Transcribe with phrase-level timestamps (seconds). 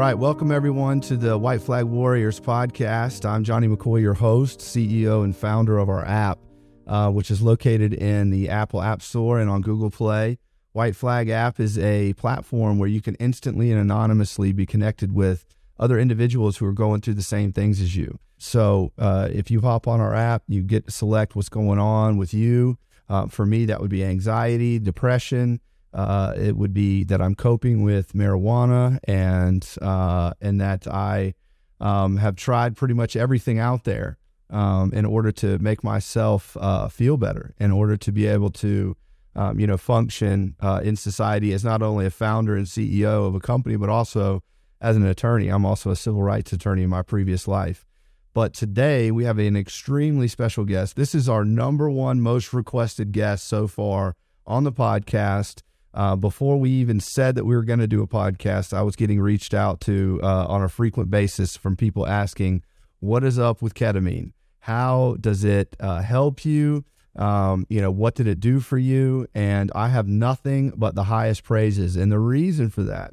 [0.00, 3.28] right, welcome everyone to the White Flag Warriors podcast.
[3.28, 6.38] I'm Johnny McCoy, your host, CEO, and founder of our app,
[6.86, 10.38] uh, which is located in the Apple App Store and on Google Play.
[10.72, 15.44] White Flag app is a platform where you can instantly and anonymously be connected with
[15.78, 18.18] other individuals who are going through the same things as you.
[18.38, 22.16] So uh, if you hop on our app, you get to select what's going on
[22.16, 22.78] with you.
[23.06, 25.60] Uh, for me, that would be anxiety, depression.
[25.92, 31.34] Uh, it would be that I'm coping with marijuana and uh, and that I
[31.80, 34.18] um, have tried pretty much everything out there
[34.50, 38.96] um, in order to make myself uh, feel better, in order to be able to
[39.34, 43.34] um, you know function uh, in society as not only a founder and CEO of
[43.34, 44.42] a company, but also
[44.80, 45.48] as an attorney.
[45.48, 47.84] I'm also a civil rights attorney in my previous life.
[48.32, 50.94] But today we have an extremely special guest.
[50.94, 54.14] This is our number one most requested guest so far
[54.46, 55.62] on the podcast.
[55.92, 58.96] Uh, before we even said that we were going to do a podcast, I was
[58.96, 62.62] getting reached out to uh, on a frequent basis from people asking,
[63.00, 64.32] "What is up with ketamine?
[64.60, 66.84] How does it uh, help you?
[67.16, 71.04] Um, you know, what did it do for you?" And I have nothing but the
[71.04, 71.96] highest praises.
[71.96, 73.12] And the reason for that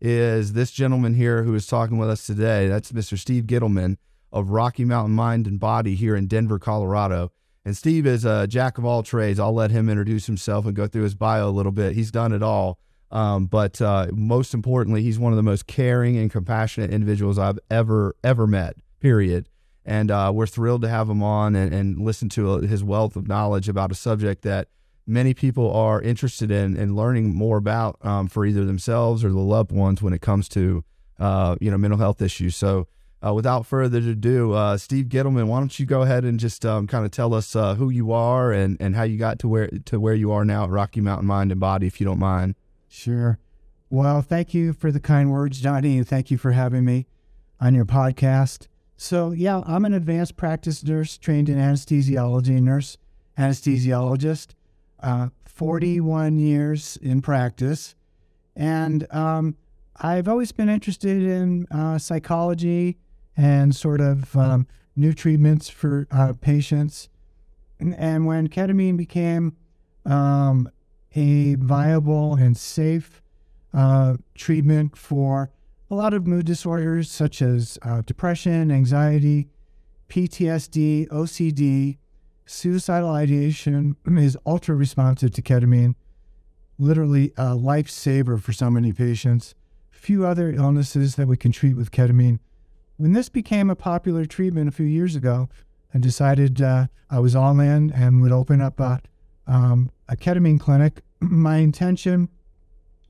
[0.00, 2.68] is this gentleman here who is talking with us today.
[2.68, 3.18] That's Mr.
[3.18, 3.96] Steve Gittleman
[4.32, 7.32] of Rocky Mountain Mind and Body here in Denver, Colorado.
[7.64, 9.40] And Steve is a jack of all trades.
[9.40, 11.94] I'll let him introduce himself and go through his bio a little bit.
[11.94, 12.78] He's done it all.
[13.10, 17.58] Um, but uh, most importantly, he's one of the most caring and compassionate individuals I've
[17.70, 19.48] ever, ever met, period.
[19.84, 23.28] And uh, we're thrilled to have him on and, and listen to his wealth of
[23.28, 24.68] knowledge about a subject that
[25.06, 29.38] many people are interested in and learning more about um, for either themselves or the
[29.38, 30.82] loved ones when it comes to,
[31.18, 32.56] uh, you know, mental health issues.
[32.56, 32.88] So
[33.24, 36.86] uh, without further ado, uh, Steve Gittleman, why don't you go ahead and just um,
[36.86, 39.68] kind of tell us uh, who you are and, and how you got to where
[39.86, 42.54] to where you are now at Rocky Mountain Mind and Body, if you don't mind.
[42.88, 43.38] Sure.
[43.88, 47.06] Well, thank you for the kind words, Johnny, and thank you for having me
[47.60, 48.66] on your podcast.
[48.96, 52.98] So, yeah, I'm an advanced practice nurse trained in anesthesiology, nurse
[53.38, 54.48] anesthesiologist,
[55.00, 57.94] uh, 41 years in practice.
[58.56, 59.56] And um,
[59.96, 62.98] I've always been interested in uh, psychology
[63.36, 67.08] and sort of um, new treatments for uh, patients.
[67.80, 69.56] And, when ketamine became
[70.06, 70.70] um,
[71.14, 73.22] a viable and safe
[73.72, 75.50] uh, treatment for
[75.90, 79.48] a lot of mood disorders such as uh, depression, anxiety,
[80.08, 81.98] PTSD, OCD,
[82.46, 85.94] suicidal ideation is ultra responsive to ketamine,
[86.78, 89.54] literally a lifesaver for so many patients.
[89.90, 92.38] Few other illnesses that we can treat with ketamine
[92.96, 95.48] when this became a popular treatment a few years ago,
[95.92, 99.00] I decided uh, I was all in and would open up a,
[99.46, 101.02] um, a ketamine clinic.
[101.20, 102.28] My intention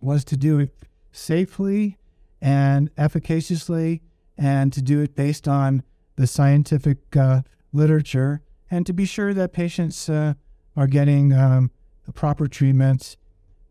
[0.00, 0.74] was to do it
[1.12, 1.98] safely
[2.40, 4.02] and efficaciously,
[4.36, 5.82] and to do it based on
[6.16, 7.40] the scientific uh,
[7.72, 10.34] literature, and to be sure that patients uh,
[10.76, 11.70] are getting um,
[12.04, 13.16] the proper treatments.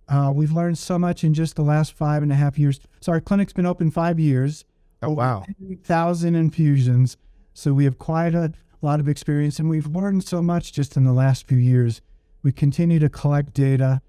[0.07, 2.79] Uh, we've learned so much in just the last five and a half years.
[2.99, 4.65] So our clinic's been open five years.
[5.03, 5.45] Oh, wow.
[5.83, 7.17] Thousand infusions.
[7.53, 11.03] So we have quite a lot of experience and we've learned so much just in
[11.03, 12.01] the last few years.
[12.41, 14.01] We continue to collect data,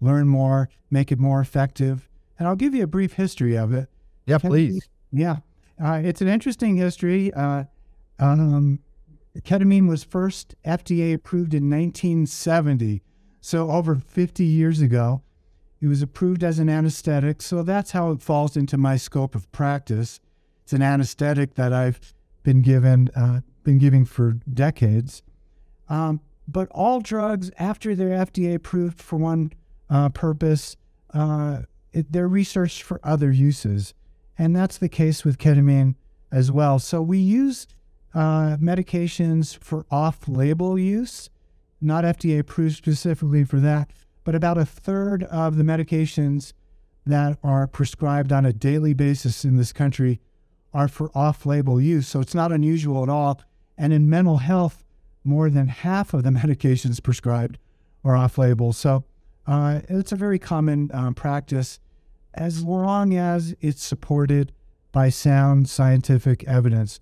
[0.00, 2.08] learn more, make it more effective.
[2.38, 3.88] And I'll give you a brief history of it.
[4.26, 4.88] Yeah, please.
[5.12, 5.38] Yeah.
[5.82, 7.32] Uh, it's an interesting history.
[7.34, 7.64] Uh,
[8.18, 8.80] um,
[9.38, 13.02] ketamine was first FDA approved in 1970.
[13.40, 15.22] So over 50 years ago,
[15.80, 17.40] it was approved as an anesthetic.
[17.40, 20.20] So that's how it falls into my scope of practice.
[20.70, 21.98] It's an anesthetic that I've
[22.44, 25.20] been given, uh, been giving for decades.
[25.88, 29.52] Um, but all drugs, after they're FDA approved for one
[29.88, 30.76] uh, purpose,
[31.12, 33.94] uh, it, they're researched for other uses.
[34.38, 35.96] And that's the case with ketamine
[36.30, 36.78] as well.
[36.78, 37.66] So we use
[38.14, 41.30] uh, medications for off label use,
[41.80, 43.90] not FDA approved specifically for that,
[44.22, 46.52] but about a third of the medications
[47.04, 50.20] that are prescribed on a daily basis in this country
[50.72, 52.06] are for off label use.
[52.08, 53.40] So it's not unusual at all.
[53.76, 54.84] And in mental health,
[55.24, 57.58] more than half of the medications prescribed
[58.04, 58.72] are off label.
[58.72, 59.04] So
[59.46, 61.80] uh, it's a very common um, practice
[62.34, 64.52] as long as it's supported
[64.92, 67.00] by sound scientific evidence.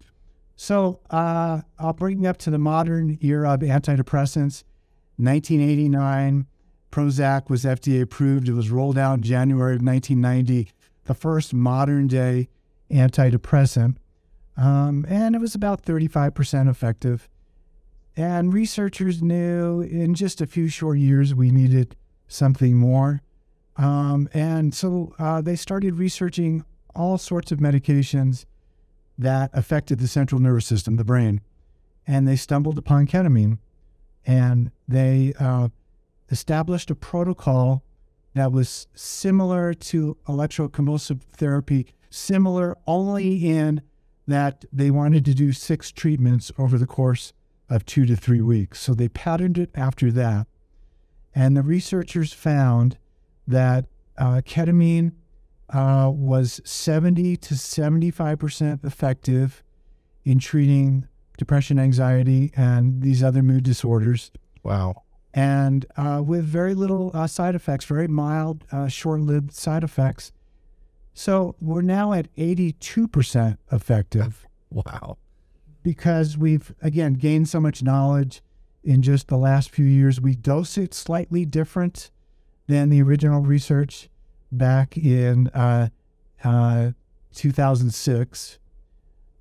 [0.57, 4.65] So uh, I'll bring up to the modern era of antidepressants.
[5.17, 6.47] 1989,
[6.91, 8.49] Prozac was FDA approved.
[8.49, 10.71] It was rolled out in January of 1990,
[11.05, 12.49] the first modern day
[12.91, 13.97] antidepressant.
[14.57, 17.29] Um, and it was about 35% effective.
[18.17, 21.95] And researchers knew in just a few short years we needed
[22.27, 23.23] something more.
[23.77, 26.65] Um, and so uh, they started researching
[26.97, 28.45] all sorts of medications
[29.17, 31.41] that affected the central nervous system, the brain.
[32.07, 33.59] And they stumbled upon ketamine
[34.27, 35.69] and they uh,
[36.31, 37.83] established a protocol
[38.35, 43.83] that was similar to electroconvulsive therapy, similar only in
[44.27, 47.33] that they wanted to do six treatments over the course
[47.71, 48.81] of two to three weeks.
[48.81, 50.47] So they patterned it after that.
[51.35, 52.99] And the researchers found
[53.47, 55.13] that uh, ketamine
[55.71, 59.63] uh, was 70 to 75% effective
[60.25, 61.07] in treating
[61.37, 64.31] depression, anxiety, and these other mood disorders.
[64.63, 65.05] Wow.
[65.33, 70.33] And uh, with very little uh, side effects, very mild, uh, short lived side effects.
[71.19, 74.47] So we're now at 82% effective.
[74.71, 75.17] Wow.
[75.83, 78.43] Because we've, again, gained so much knowledge
[78.85, 80.21] in just the last few years.
[80.21, 82.11] We dose it slightly different
[82.67, 84.11] than the original research
[84.53, 85.89] back in uh,
[86.45, 86.91] uh,
[87.35, 88.59] 2006.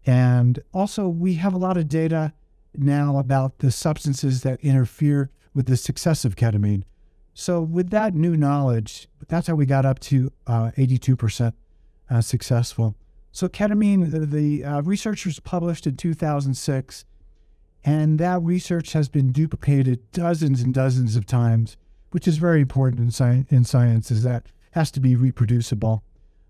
[0.06, 2.31] And also, we have a lot of data
[2.73, 6.83] now about the substances that interfere with the success of ketamine.
[7.33, 11.51] So, with that new knowledge, that's how we got up to uh, 82%
[12.09, 12.95] uh, successful.
[13.31, 17.06] So, ketamine, the, the uh, researchers published in 2006,
[17.83, 21.77] and that research has been duplicated dozens and dozens of times,
[22.12, 26.04] which is very important in, sci- in science, is that has to be reproducible.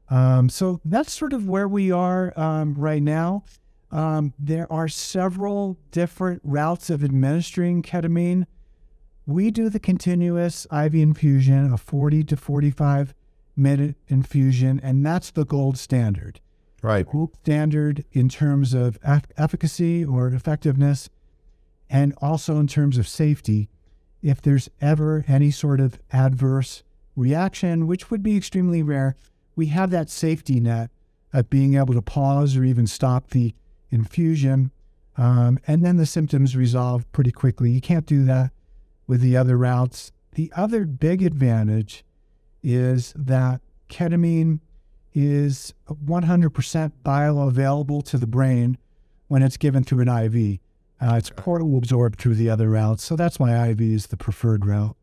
[0.09, 3.44] Um, so that's sort of where we are um, right now.
[3.92, 8.45] Um, there are several different routes of administering ketamine.
[9.25, 13.13] We do the continuous IV infusion, of 40 to 45
[13.57, 16.39] minute infusion, and that's the gold standard.
[16.81, 17.09] Right.
[17.09, 21.09] Gold standard in terms of efficacy or effectiveness,
[21.89, 23.69] and also in terms of safety.
[24.21, 26.83] If there's ever any sort of adverse
[27.15, 29.15] reaction, which would be extremely rare,
[29.56, 30.92] we have that safety net
[31.33, 33.54] of being able to pause or even stop the
[33.89, 34.71] infusion.
[35.18, 37.71] Um, and then the symptoms resolve pretty quickly.
[37.71, 38.51] You can't do that
[39.07, 40.12] with the other routes.
[40.33, 42.04] The other big advantage
[42.63, 44.59] is that ketamine
[45.13, 48.77] is 100% bioavailable to the brain
[49.27, 50.59] when it's given through an IV.
[51.00, 53.04] Uh, it's portal absorbed through the other routes.
[53.04, 54.95] So that's why IV is the preferred route.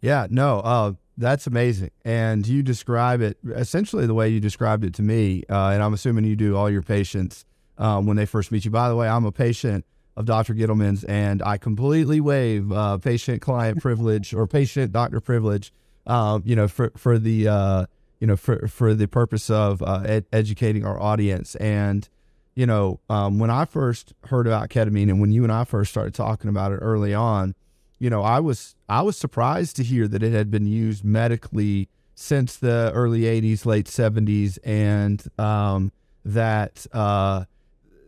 [0.00, 1.90] Yeah, no, uh, that's amazing.
[2.04, 5.44] And you describe it essentially the way you described it to me.
[5.48, 7.44] Uh, and I'm assuming you do all your patients
[7.78, 8.70] um, when they first meet you.
[8.70, 9.84] By the way, I'm a patient
[10.16, 10.54] of Dr.
[10.54, 15.72] Gittleman's and I completely waive uh, patient client privilege or patient doctor privilege,
[16.06, 17.86] um, you know, for, for the, uh,
[18.20, 21.54] you know, for, for the purpose of uh, ed- educating our audience.
[21.56, 22.08] And,
[22.54, 25.90] you know, um, when I first heard about ketamine and when you and I first
[25.90, 27.54] started talking about it early on,
[27.98, 31.88] you know, I was I was surprised to hear that it had been used medically
[32.14, 35.92] since the early '80s, late '70s, and um,
[36.24, 37.44] that uh,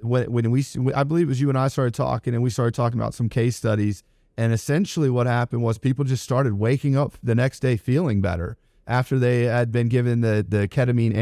[0.03, 0.65] when when we
[0.95, 3.29] I believe it was you and I started talking, and we started talking about some
[3.29, 4.03] case studies,
[4.37, 8.57] and essentially what happened was people just started waking up the next day feeling better
[8.87, 11.17] after they had been given the the ketamine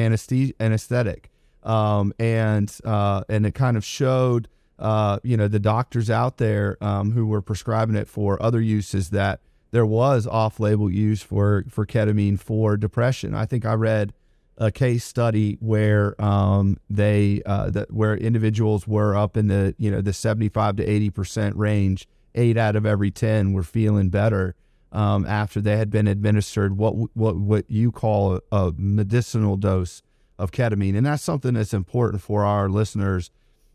[0.61, 1.31] anesthetic,
[1.63, 6.77] um, and uh, and it kind of showed uh, you know, the doctors out there
[6.81, 9.41] um, who were prescribing it for other uses that
[9.71, 13.35] there was off-label use for for ketamine for depression.
[13.35, 14.13] I think I read
[14.57, 19.91] a case study where um, they uh, that where individuals were up in the you
[19.91, 22.07] know the 75 to 80 percent range.
[22.35, 24.55] Eight out of every ten were feeling better
[24.93, 30.03] um, after they had been administered what what what you call a, a medicinal dose
[30.39, 33.31] of ketamine, and that's something that's important for our listeners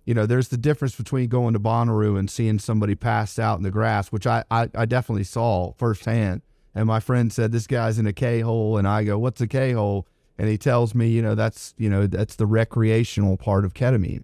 [0.09, 3.63] you know, there's the difference between going to Bonnaroo and seeing somebody passed out in
[3.63, 6.41] the grass, which I, I, I definitely saw firsthand.
[6.73, 8.79] And my friend said, This guy's in a K hole.
[8.79, 10.07] And I go, What's a K hole?
[10.39, 14.23] And he tells me, you know, that's, you know, that's the recreational part of ketamine.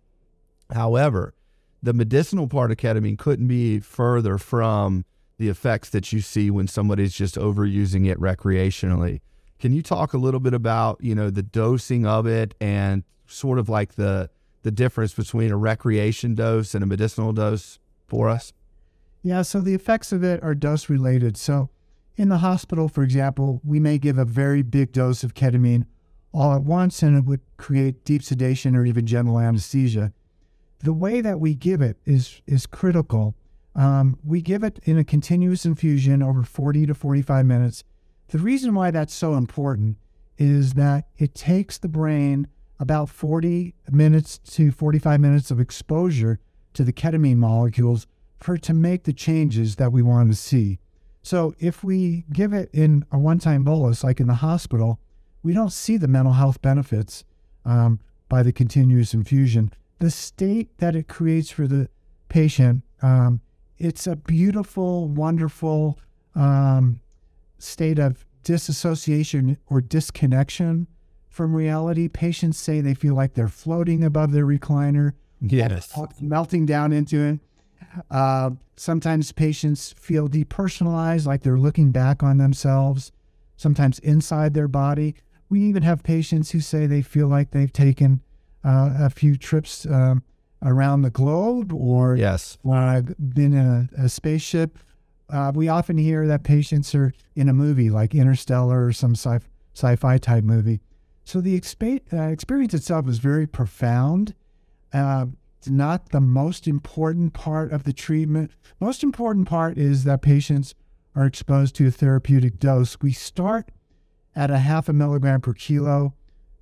[0.74, 1.36] However,
[1.86, 5.06] the medicinal part of ketamine couldn't be further from
[5.38, 9.22] the effects that you see when somebody's just overusing it recreationally.
[9.60, 13.60] Can you talk a little bit about, you know, the dosing of it and sort
[13.60, 14.30] of like the
[14.63, 17.77] the difference between a recreation dose and a medicinal dose
[18.08, 18.51] for us?
[19.22, 21.38] Yeah, so the effects of it are dose related.
[21.38, 21.70] So,
[22.18, 25.86] in the hospital, for example, we may give a very big dose of ketamine
[26.34, 30.13] all at once and it would create deep sedation or even general anesthesia.
[30.79, 33.36] The way that we give it is, is critical.
[33.75, 37.84] Um, we give it in a continuous infusion over 40 to 45 minutes.
[38.29, 39.98] The reason why that's so important
[40.38, 42.48] is that it takes the brain
[42.79, 46.39] about 40 minutes to 45 minutes of exposure
[46.74, 48.05] to the ketamine molecules
[48.38, 50.79] for it to make the changes that we want to see.
[51.22, 55.00] So if we give it in a one-time bolus, like in the hospital,
[55.41, 57.24] we don't see the mental health benefits
[57.63, 59.74] um, by the continuous infusion.
[60.00, 61.90] The state that it creates for the
[62.30, 63.42] patient, um,
[63.78, 66.00] it's a beautiful, wonderful
[66.36, 67.00] um,
[67.58, 70.88] state of disassociation or disconnection
[71.30, 72.08] from reality.
[72.08, 75.98] Patients say they feel like they're floating above their recliner, Yes.
[76.22, 77.40] melting down into it.
[78.10, 83.12] Uh, sometimes patients feel depersonalized, like they're looking back on themselves,
[83.58, 85.16] sometimes inside their body.
[85.50, 88.22] We even have patients who say they feel like they've taken
[88.65, 90.24] uh, a few trips um,
[90.63, 92.57] around the globe or Yes.
[92.69, 94.79] uh, been in a, a spaceship.
[95.29, 99.39] Uh, we often hear that patients are in a movie like Interstellar or some sci-
[99.75, 100.81] sci-fi type movie.
[101.24, 104.34] So the expa- uh, experience itself is very profound.
[104.93, 108.51] Uh, it's not the most important part of the treatment.
[108.79, 110.75] Most important part is that patients
[111.15, 112.98] are exposed to a therapeutic dose.
[113.01, 113.69] We start
[114.36, 116.13] at a half a milligram per kilo,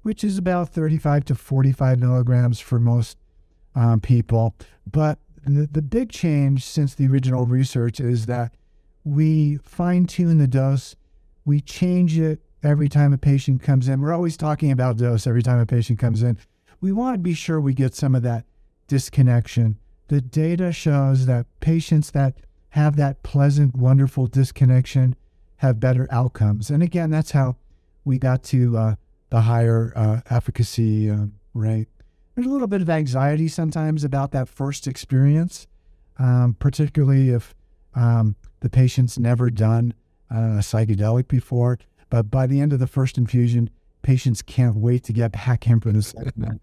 [0.04, 3.18] which is about 35 to 45 milligrams for most
[3.76, 4.56] um, people.
[4.90, 8.54] But the, the big change since the original research is that
[9.04, 10.96] we fine tune the dose,
[11.46, 14.02] we change it every time a patient comes in.
[14.02, 16.38] We're always talking about dose every time a patient comes in.
[16.80, 18.46] We want to be sure we get some of that
[18.88, 19.78] disconnection.
[20.08, 22.38] The data shows that patients that
[22.70, 25.16] have that pleasant, wonderful disconnection
[25.58, 26.70] have better outcomes.
[26.70, 27.58] And again, that's how
[28.06, 28.96] we got to uh,
[29.34, 31.26] the higher uh, efficacy uh,
[31.56, 31.88] rate.
[32.36, 35.66] There's a little bit of anxiety sometimes about that first experience,
[36.20, 37.56] um, particularly if
[37.96, 39.96] um, the patient's never done
[40.32, 41.80] uh, a psychedelic before.
[42.12, 43.72] But by the end of the first infusion,
[44.04, 46.60] patients can't wait to get back in for the second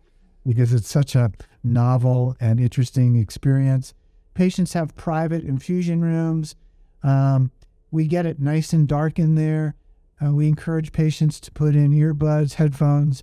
[0.46, 1.32] because it's such a
[1.64, 3.94] novel and interesting experience.
[4.34, 6.54] Patients have private infusion rooms.
[7.02, 7.50] Um,
[7.90, 9.74] we get it nice and dark in there.
[10.22, 13.22] Uh, we encourage patients to put in earbuds, headphones.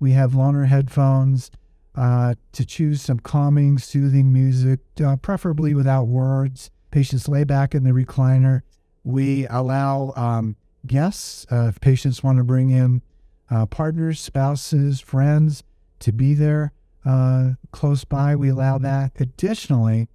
[0.00, 1.50] We have loaner headphones
[1.94, 6.70] uh, to choose some calming, soothing music, uh, preferably without words.
[6.90, 8.62] Patients lay back in the recliner.
[9.04, 10.56] We allow um,
[10.86, 13.02] guests, uh, if patients want to bring in
[13.50, 15.62] uh, partners, spouses, friends,
[16.00, 16.72] to be there
[17.04, 18.34] uh, close by.
[18.34, 19.12] We allow that.
[19.20, 20.08] Additionally,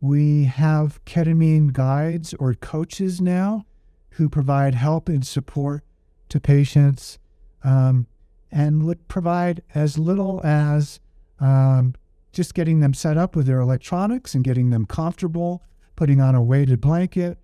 [0.00, 3.64] we have ketamine guides or coaches now
[4.18, 5.84] who provide help and support
[6.28, 7.20] to patients
[7.62, 8.04] um,
[8.50, 10.98] and would provide as little as
[11.38, 11.94] um,
[12.32, 15.62] just getting them set up with their electronics and getting them comfortable,
[15.94, 17.38] putting on a weighted blanket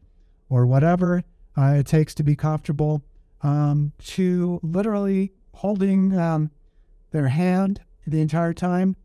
[0.48, 1.22] or whatever
[1.56, 3.04] uh, it takes to be comfortable,
[3.42, 6.50] um, to literally holding um,
[7.12, 8.96] their hand the entire time.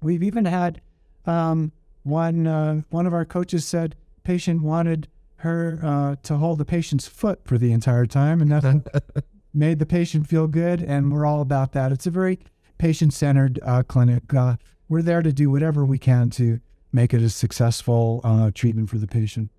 [0.00, 0.80] We've even had
[1.26, 1.72] um,
[2.04, 5.08] one uh, one of our coaches said patient wanted
[5.42, 9.86] her uh, to hold the patient's foot for the entire time, and that made the
[9.86, 10.82] patient feel good.
[10.82, 11.92] And we're all about that.
[11.92, 12.38] It's a very
[12.78, 14.32] patient centered uh, clinic.
[14.32, 14.56] Uh,
[14.88, 16.60] we're there to do whatever we can to
[16.92, 19.50] make it a successful uh, treatment for the patient.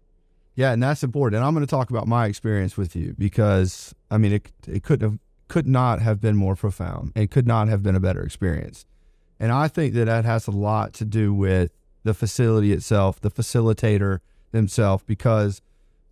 [0.56, 1.38] Yeah, and that's important.
[1.38, 4.84] And I'm going to talk about my experience with you because I mean it it
[4.84, 7.12] couldn't have could not have been more profound.
[7.16, 8.86] It could not have been a better experience.
[9.40, 11.72] And I think that that has a lot to do with
[12.04, 14.20] the facility itself, the facilitator
[14.52, 15.62] themselves, because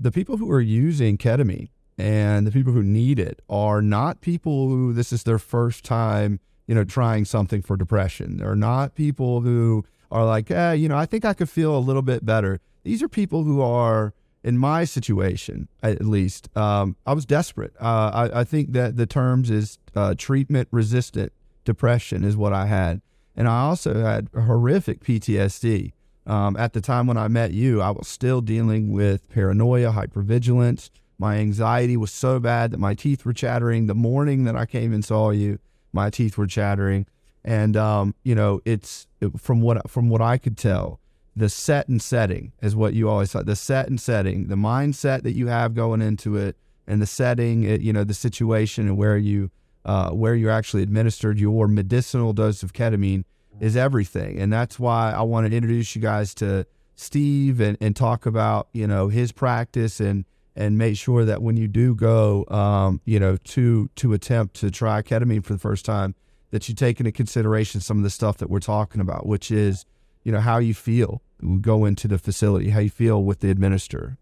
[0.01, 4.69] the people who are using ketamine and the people who need it are not people
[4.69, 8.37] who this is their first time, you know, trying something for depression.
[8.37, 11.79] They're not people who are like, eh, you know, I think I could feel a
[11.79, 12.59] little bit better.
[12.83, 17.75] These are people who are in my situation, at least, um, I was desperate.
[17.79, 21.31] Uh, I, I, think that the terms is uh, treatment resistant
[21.63, 23.01] depression is what I had.
[23.35, 25.93] And I also had horrific PTSD.
[26.25, 30.89] Um, at the time when I met you, I was still dealing with paranoia, hypervigilance.
[31.17, 33.87] My anxiety was so bad that my teeth were chattering.
[33.87, 35.59] The morning that I came and saw you,
[35.93, 37.05] my teeth were chattering.
[37.43, 40.99] And um, you know, it's it, from what from what I could tell,
[41.35, 43.45] the set and setting is what you always thought.
[43.45, 47.63] The set and setting, the mindset that you have going into it, and the setting,
[47.63, 49.49] it, you know, the situation and where you
[49.85, 53.23] uh, where you actually administered your medicinal dose of ketamine
[53.61, 54.39] is everything.
[54.41, 56.65] And that's why I want to introduce you guys to
[56.95, 60.25] Steve and, and talk about you know his practice and
[60.55, 64.71] and make sure that when you do go, um, you know, to to attempt to
[64.71, 66.15] try ketamine for the first time,
[66.49, 69.85] that you take into consideration some of the stuff that we're talking about, which is
[70.23, 71.21] you know how you feel
[71.59, 74.17] go into the facility how you feel with the administrator.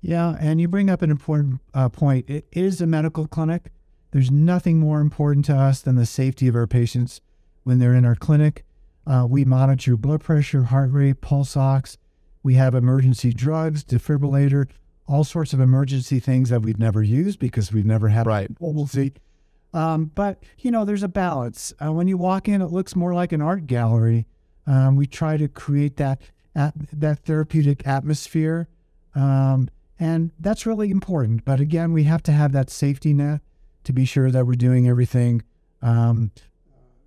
[0.00, 2.28] Yeah and you bring up an important uh, point.
[2.28, 3.72] It is a medical clinic.
[4.10, 7.20] There's nothing more important to us than the safety of our patients
[7.64, 8.64] when they're in our clinic
[9.06, 11.98] uh, we monitor blood pressure heart rate pulse ox
[12.42, 14.68] we have emergency drugs defibrillator
[15.06, 19.18] all sorts of emergency things that we've never used because we've never had right emergency
[19.74, 21.74] Um, but you know, there's a balance.
[21.84, 24.24] Uh, when you walk in, it looks more like an art gallery.
[24.68, 26.22] Um, we try to create that
[26.54, 28.68] that therapeutic atmosphere,
[29.16, 29.68] um,
[29.98, 31.44] and that's really important.
[31.44, 33.40] But again, we have to have that safety net
[33.82, 35.42] to be sure that we're doing everything,
[35.82, 36.30] um,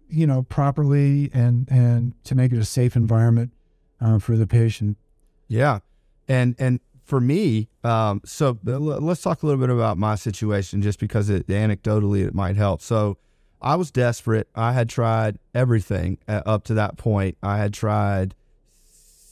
[0.10, 3.52] you know, properly and and to make it a safe environment
[4.02, 4.98] uh, for the patient.
[5.48, 5.80] Yeah,
[6.28, 11.00] and and for me, um, so let's talk a little bit about my situation, just
[11.00, 12.82] because it anecdotally it might help.
[12.82, 13.18] So,
[13.62, 14.50] I was desperate.
[14.56, 17.38] I had tried everything up to that point.
[17.42, 18.36] I had tried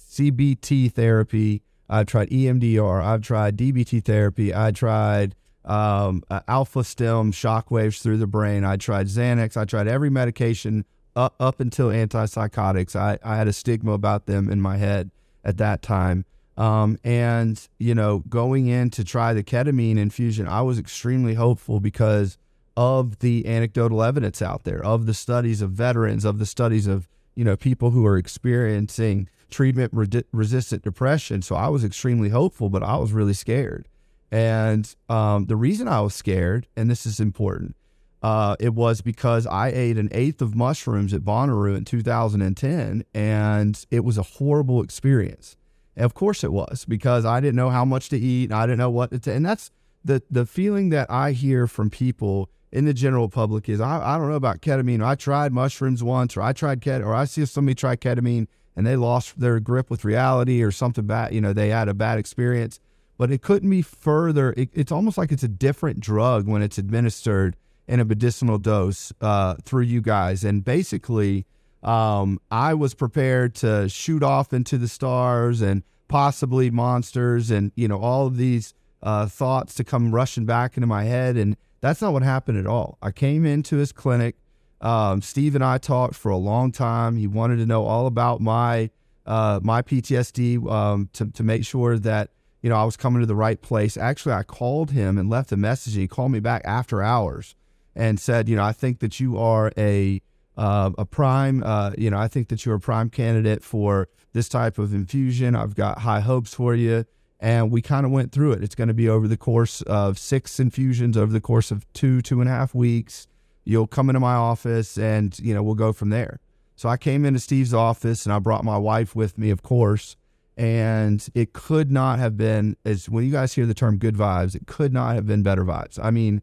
[0.10, 1.64] CBT therapy.
[1.90, 3.04] I've tried EMDR.
[3.04, 4.56] I've tried DBT therapy.
[4.56, 5.36] I tried
[5.66, 8.64] um, uh, Alpha-Stim shockwaves through the brain.
[8.64, 9.58] I tried Xanax.
[9.58, 12.96] I tried every medication up, up until antipsychotics.
[12.96, 15.12] I, I had a stigma about them in my head
[15.44, 16.26] at that time.
[16.58, 21.80] Um, and, you know, going in to try the ketamine infusion, I was extremely hopeful
[21.80, 22.38] because
[22.78, 27.10] of the anecdotal evidence out there, of the studies of veterans, of the studies of,
[27.36, 31.42] you know, people who are experiencing treatment re- resistant depression.
[31.42, 33.88] So I was extremely hopeful, but I was really scared.
[34.36, 37.78] And um, the reason I was scared, and this is important,
[38.22, 43.86] uh, it was because I ate an eighth of mushrooms at Bonnaroo in 2010, and
[43.92, 45.56] it was a horrible experience.
[45.96, 48.50] And of course it was because I didn't know how much to eat.
[48.50, 49.72] And I didn't know what to, and that's
[50.04, 54.18] the, the feeling that I hear from people in the general public is I, I
[54.18, 55.02] don't know about ketamine.
[55.02, 58.86] I tried mushrooms once, or I tried ket, or I see somebody try ketamine and
[58.86, 61.34] they lost their grip with reality or something bad.
[61.34, 62.82] You know, they had a bad experience,
[63.18, 64.54] but it couldn't be further.
[64.58, 67.56] It, it's almost like it's a different drug when it's administered
[67.88, 70.44] in a medicinal dose uh, through you guys.
[70.44, 71.46] And basically,
[71.84, 77.88] um, I was prepared to shoot off into the stars and possibly monsters and, you
[77.88, 81.38] know, all of these uh, thoughts to come rushing back into my head.
[81.38, 82.98] And that's not what happened at all.
[83.02, 84.36] I came into his clinic.
[84.82, 87.18] Um, Steve and I talked for a long time.
[87.18, 88.90] He wanted to know all about my
[89.26, 92.30] uh, my PTSD um, to, to make sure that
[92.66, 93.96] you know I was coming to the right place.
[93.96, 95.94] Actually, I called him and left a message.
[95.94, 97.54] He called me back after hours
[97.96, 100.20] and said, you know, I think that you are a
[100.58, 104.50] uh, a prime, uh, you know, I think that you're a prime candidate for this
[104.50, 105.56] type of infusion.
[105.56, 107.06] I've got high hopes for you.
[107.40, 108.64] And we kind of went through it.
[108.64, 112.24] It's going to be over the course of six infusions, over the course of two,
[112.24, 113.28] two and a half weeks.
[113.64, 116.40] You'll come into my office and, you know, we'll go from there.
[116.76, 120.16] So I came into Steve's office and I brought my wife with me, of course.
[120.58, 124.56] And it could not have been, as when you guys hear the term good vibes,
[124.56, 126.00] it could not have been better vibes.
[126.02, 126.42] I mean,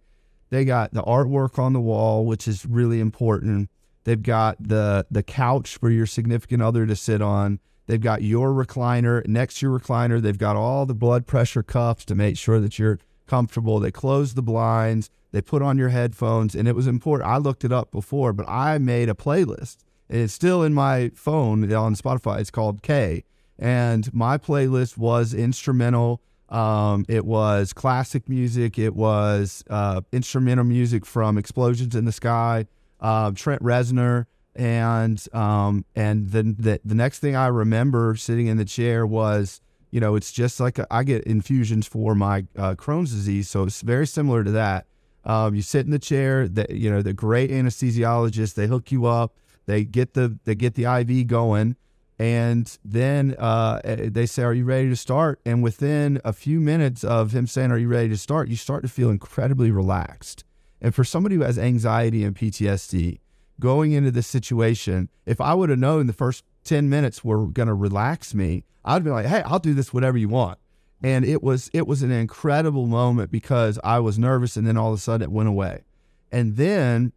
[0.51, 3.71] they got the artwork on the wall, which is really important.
[4.05, 7.59] They've got the the couch for your significant other to sit on.
[7.87, 10.21] They've got your recliner next to your recliner.
[10.21, 13.81] They've got all the blood pressure cuffs to make sure that you're comfortable.
[13.81, 15.09] They close the blinds.
[15.31, 17.31] They put on your headphones, and it was important.
[17.31, 19.79] I looked it up before, but I made a playlist.
[20.11, 22.41] It's still in my phone on Spotify.
[22.41, 23.25] It's called K,
[23.59, 26.21] and my playlist was instrumental.
[26.49, 28.79] Um, it was classic music.
[28.79, 32.67] It was uh, instrumental music from Explosions in the Sky
[33.03, 38.57] uh, Trent Reznor, and um, and then the the next thing I remember sitting in
[38.57, 39.61] the chair was,
[39.91, 43.65] you know, it's just like a, I get infusions for my uh, Crohn's disease, so
[43.65, 44.87] it's very similar to that.
[45.25, 49.07] Um, you sit in the chair, that you know, the great anesthesiologist, they hook you
[49.07, 49.35] up,
[49.67, 51.77] they get the they get the IV going,
[52.19, 56.61] and then uh, eh, they say, "Are you ready to start?" And within a few
[56.61, 60.45] minutes of him saying, "Are you ready to start?" you start to feel incredibly relaxed.
[60.81, 63.21] And for somebody who has anxiety and PTSD,
[63.61, 67.69] going into this situation, if I would have known the first 10 minutes were going
[67.69, 70.59] to relax me, I'd be like, hey, I'll do this whatever you want.
[71.05, 74.93] And it was it was an incredible moment because I was nervous and then all
[74.93, 75.83] of a sudden it went away.
[76.31, 77.13] And then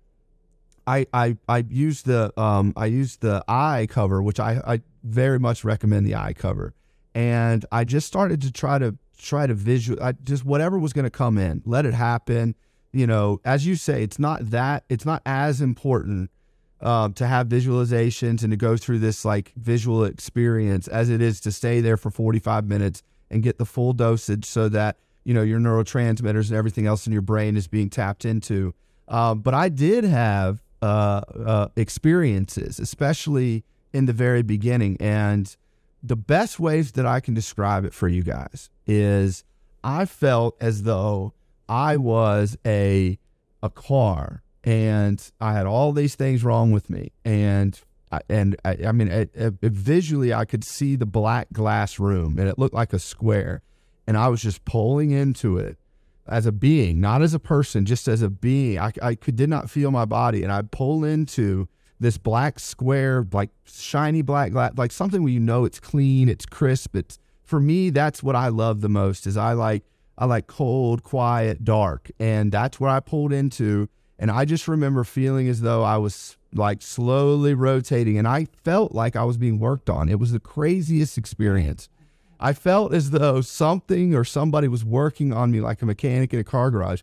[0.87, 5.39] I I I used the um I used the eye cover, which I, I very
[5.39, 6.73] much recommend the eye cover.
[7.13, 11.05] And I just started to try to try to visual I just whatever was going
[11.05, 12.55] to come in, let it happen
[12.95, 16.31] you know, as you say, it's not that, it's not as important
[16.79, 21.41] um, to have visualizations and to go through this like visual experience as it is
[21.41, 24.95] to stay there for 45 minutes and get the full dosage so that,
[25.25, 28.73] you know, your neurotransmitters and everything else in your brain is being tapped into.
[29.09, 34.97] Um, but I did have uh, uh, experiences, especially in the very beginning.
[34.99, 35.55] And
[36.03, 39.43] the best ways that I can describe it for you guys is
[39.83, 41.33] I felt as though
[41.67, 43.17] I was a
[43.63, 47.79] a car and I had all these things wrong with me and
[48.11, 52.37] I, and I, I mean it, it, visually I could see the black glass room
[52.37, 53.63] and it looked like a square
[54.05, 55.79] and I was just pulling into it
[56.27, 58.79] as a being, not as a person, just as a being.
[58.79, 60.43] I, I could, did not feel my body.
[60.43, 61.67] And I pull into
[61.99, 66.45] this black square, like shiny black glass, like something where you know it's clean, it's
[66.45, 66.95] crisp.
[66.95, 69.83] It's for me, that's what I love the most is I like,
[70.17, 72.09] I like cold, quiet, dark.
[72.19, 73.87] And that's where I pulled into.
[74.17, 78.93] And I just remember feeling as though I was like slowly rotating and I felt
[78.93, 80.09] like I was being worked on.
[80.09, 81.89] It was the craziest experience.
[82.39, 86.39] I felt as though something or somebody was working on me like a mechanic in
[86.39, 87.01] a car garage.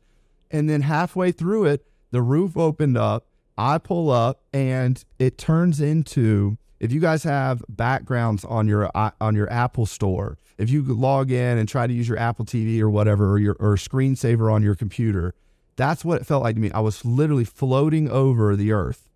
[0.50, 3.26] And then halfway through it, the roof opened up.
[3.56, 9.12] I pull up and it turns into if you guys have backgrounds on your uh,
[9.20, 12.80] on your Apple store, if you log in and try to use your Apple TV
[12.80, 15.34] or whatever or your or screensaver on your computer,
[15.76, 16.70] that's what it felt like to me.
[16.72, 19.08] I was literally floating over the earth.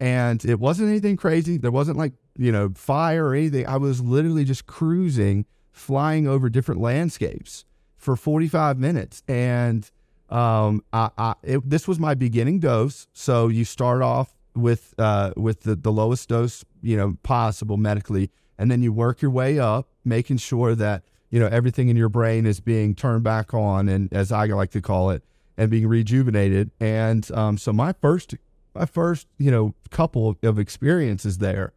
[0.00, 1.58] And it wasn't anything crazy.
[1.58, 3.66] There wasn't like, you know, fire or anything.
[3.66, 7.64] I was literally just cruising flying over different landscapes
[7.96, 9.22] for 45 minutes.
[9.28, 9.90] And
[10.28, 13.06] um, I, I it, this was my beginning dose.
[13.12, 18.30] So you start off with uh, with the, the lowest dose, you know, possible medically,
[18.58, 22.08] and then you work your way up, making sure that you know everything in your
[22.08, 25.24] brain is being turned back on, and as I like to call it,
[25.56, 26.70] and being rejuvenated.
[26.80, 28.34] And um, so my first
[28.74, 31.72] my first you know couple of experiences there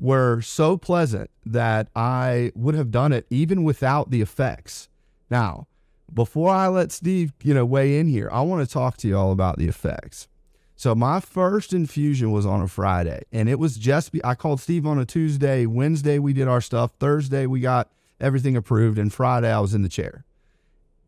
[0.00, 4.88] were so pleasant that I would have done it even without the effects.
[5.30, 5.66] Now,
[6.12, 9.16] before I let Steve, you know, weigh in here, I want to talk to you
[9.16, 10.26] all about the effects.
[10.74, 14.86] So my first infusion was on a Friday, and it was just I called Steve
[14.86, 15.66] on a Tuesday.
[15.66, 16.92] Wednesday we did our stuff.
[16.98, 20.24] Thursday we got everything approved, and Friday I was in the chair.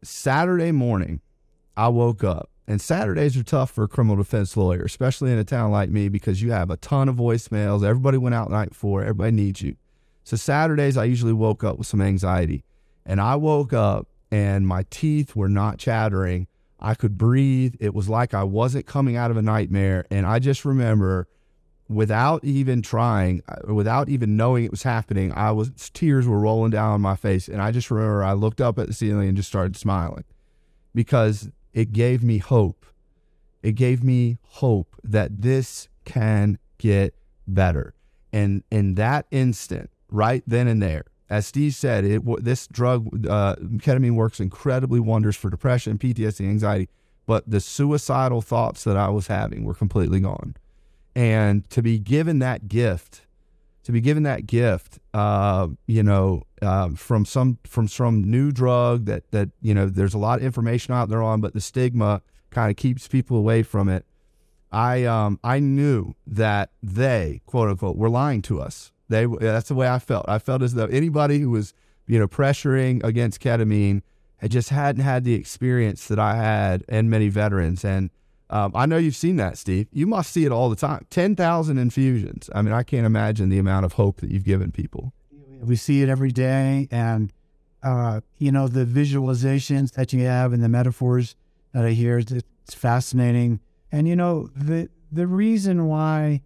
[0.02, 1.20] Saturday morning,
[1.74, 5.44] I woke up and Saturdays are tough for a criminal defense lawyer, especially in a
[5.44, 7.84] town like me, because you have a ton of voicemails.
[7.84, 9.76] Everybody went out night four, everybody needs you.
[10.24, 12.64] So Saturdays, I usually woke up with some anxiety.
[13.04, 16.46] And I woke up and my teeth were not chattering.
[16.80, 17.74] I could breathe.
[17.78, 20.06] It was like I wasn't coming out of a nightmare.
[20.10, 21.28] And I just remember,
[21.90, 26.70] without even trying, uh, without even knowing it was happening, I was tears were rolling
[26.70, 27.48] down my face.
[27.48, 30.24] And I just remember I looked up at the ceiling and just started smiling
[30.94, 32.86] because it gave me hope.
[33.62, 37.14] It gave me hope that this can get
[37.46, 37.94] better.
[38.32, 43.56] And in that instant, right then and there, as Steve said, it this drug uh,
[43.56, 46.88] ketamine works incredibly wonders for depression, PTSD, anxiety.
[47.24, 50.56] But the suicidal thoughts that I was having were completely gone.
[51.14, 53.22] And to be given that gift,
[53.84, 59.06] to be given that gift, uh, you know, uh, from some from some new drug
[59.06, 62.22] that that you know there's a lot of information out there on, but the stigma
[62.50, 64.04] kind of keeps people away from it.
[64.70, 68.92] I um I knew that they quote unquote were lying to us.
[69.08, 70.26] They that's the way I felt.
[70.28, 71.74] I felt as though anybody who was
[72.06, 74.02] you know pressuring against ketamine
[74.36, 78.10] had just hadn't had the experience that I had and many veterans and.
[78.52, 79.88] Um, I know you've seen that, Steve.
[79.92, 81.06] You must see it all the time.
[81.08, 82.50] 10,000 infusions.
[82.54, 85.14] I mean, I can't imagine the amount of hope that you've given people.
[85.62, 86.86] We see it every day.
[86.90, 87.32] And,
[87.82, 91.34] uh, you know, the visualizations that you have and the metaphors
[91.72, 93.60] that I hear, it's, fascinating.
[93.90, 96.42] And, you know, the, the reason why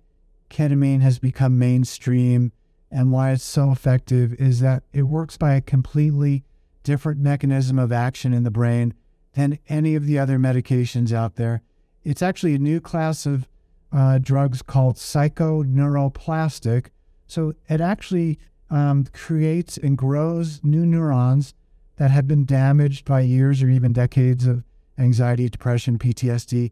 [0.49, 2.53] ketamine has become mainstream
[2.91, 6.45] and why it's so effective is that it works by a completely
[6.83, 8.95] different mechanism of action in the brain
[9.35, 11.63] than any of the other medications out there.
[12.07, 13.49] It's actually a new class of
[13.93, 16.91] uh, drugs called psychoneuroplastic.
[17.27, 18.39] So it actually
[18.71, 21.53] um, creates and grows new neurons
[21.97, 24.63] that have been damaged by years or even decades of
[24.97, 26.71] anxiety, depression, PTSD,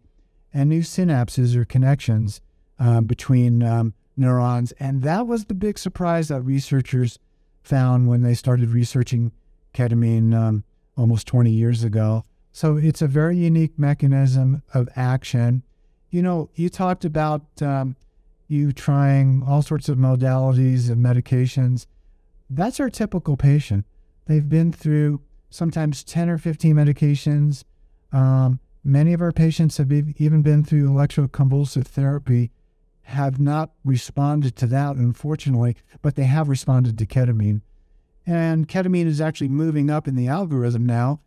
[0.53, 2.41] and new synapses or connections
[2.79, 4.71] um, between um, neurons.
[4.79, 7.19] And that was the big surprise that researchers
[7.65, 9.33] found when they started researching
[9.75, 10.63] ketamine um,
[10.97, 12.23] almost 20 years ago.
[12.55, 15.65] So it's a very unique mechanism of action.
[16.11, 17.97] You know, you talked about um,
[18.47, 21.87] you trying all sorts of modalities of medications.
[22.49, 23.87] That's our typical patient.
[24.27, 27.65] They've been through sometimes 10 or 15 medications.
[28.13, 32.53] Um, many of our patients have even been through electroconvulsive therapy,
[33.03, 37.63] have not responded to that, unfortunately, but they have responded to ketamine.
[38.25, 41.19] And ketamine is actually moving up in the algorithm now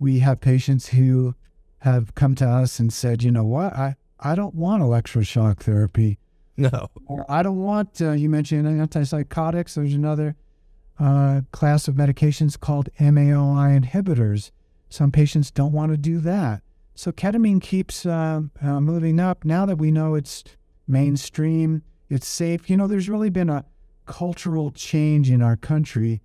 [0.00, 1.34] we have patients who
[1.80, 6.18] have come to us and said, you know what, I, I don't want electroshock therapy.
[6.56, 6.88] No.
[7.06, 9.74] Or I don't want, uh, you mentioned antipsychotics.
[9.74, 10.36] There's another
[10.98, 14.50] uh, class of medications called MAOI inhibitors.
[14.88, 16.62] Some patients don't want to do that.
[16.94, 19.44] So ketamine keeps uh, uh, moving up.
[19.44, 20.44] Now that we know it's
[20.86, 23.64] mainstream, it's safe, you know, there's really been a
[24.04, 26.20] cultural change in our country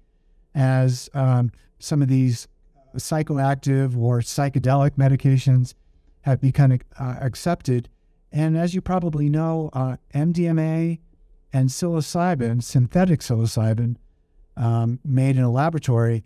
[0.54, 2.48] as um, some of these
[2.96, 5.74] psychoactive or psychedelic medications
[6.22, 7.90] have become uh, accepted.
[8.32, 11.00] And as you probably know, uh, MDMA
[11.54, 13.96] and psilocybin, synthetic psilocybin,
[14.58, 16.24] um, made in a laboratory,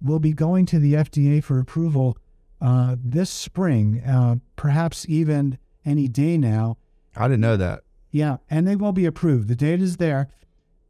[0.00, 2.16] will be going to the FDA for approval
[2.60, 6.76] uh, this spring, uh, perhaps even any day now.
[7.16, 7.80] I didn't know that.
[8.10, 9.48] Yeah, and they will be approved.
[9.48, 10.28] The data is there.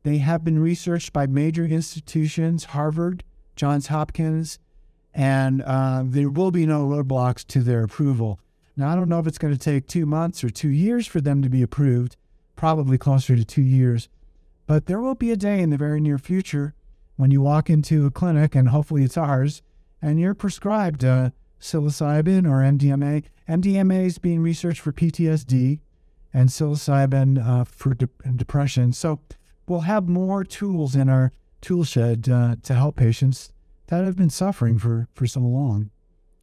[0.03, 3.25] They have been researched by major institutions, Harvard,
[3.57, 4.59] Johns Hopkins,
[5.15, 8.41] and uh, there will be no roadblocks to their approval.
[8.77, 11.21] Now, I don't know if it's going to take two months or two years for
[11.21, 12.17] them to be approved,
[12.57, 14.09] probably closer to two years,
[14.67, 16.75] but there will be a day in the very near future
[17.17, 19.61] when you walk into a clinic, and hopefully it's ours,
[20.01, 23.25] and you're prescribed uh, psilocybin or MDMA.
[23.49, 25.81] MDMA is being researched for PTSD
[26.33, 28.93] and psilocybin uh, for de- depression.
[28.93, 29.21] So
[29.69, 33.52] we'll have more tools in our tool shed uh, to help patients
[33.93, 35.91] that I've been suffering for, for so long.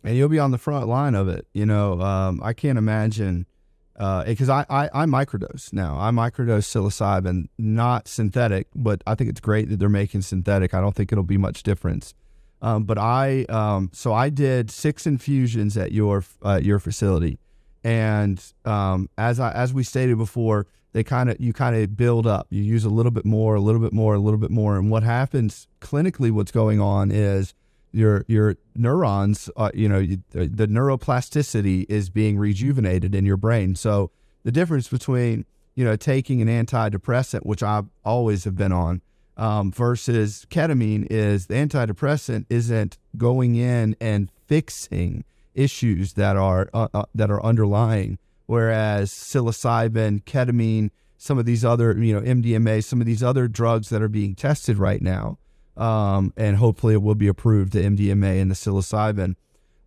[0.03, 1.47] And you'll be on the front line of it.
[1.51, 3.47] You know, um, I can't imagine
[3.95, 5.97] because uh, I, I, I microdose now.
[5.99, 10.75] I microdose psilocybin, not synthetic, but I think it's great that they're making synthetic.
[10.75, 12.13] I don't think it'll be much difference.
[12.61, 17.39] Um, but I um, so I did six infusions at your uh, your facility,
[17.83, 22.27] and um, as I as we stated before, they kind of you kind of build
[22.27, 22.47] up.
[22.49, 24.89] You use a little bit more, a little bit more, a little bit more, and
[24.89, 26.31] what happens clinically?
[26.31, 27.53] What's going on is
[27.91, 33.75] your your neurons, uh, you know, the neuroplasticity is being rejuvenated in your brain.
[33.75, 34.11] So
[34.43, 39.01] the difference between you know taking an antidepressant, which I always have been on,
[39.37, 45.23] um, versus ketamine is the antidepressant isn't going in and fixing
[45.59, 51.97] issues that are uh, uh, that are underlying, whereas psilocybin, ketamine, some of these other
[51.97, 55.37] you know MDMA, some of these other drugs that are being tested right now
[55.79, 59.35] um, and hopefully it will be approved, the MDMA and the psilocybin,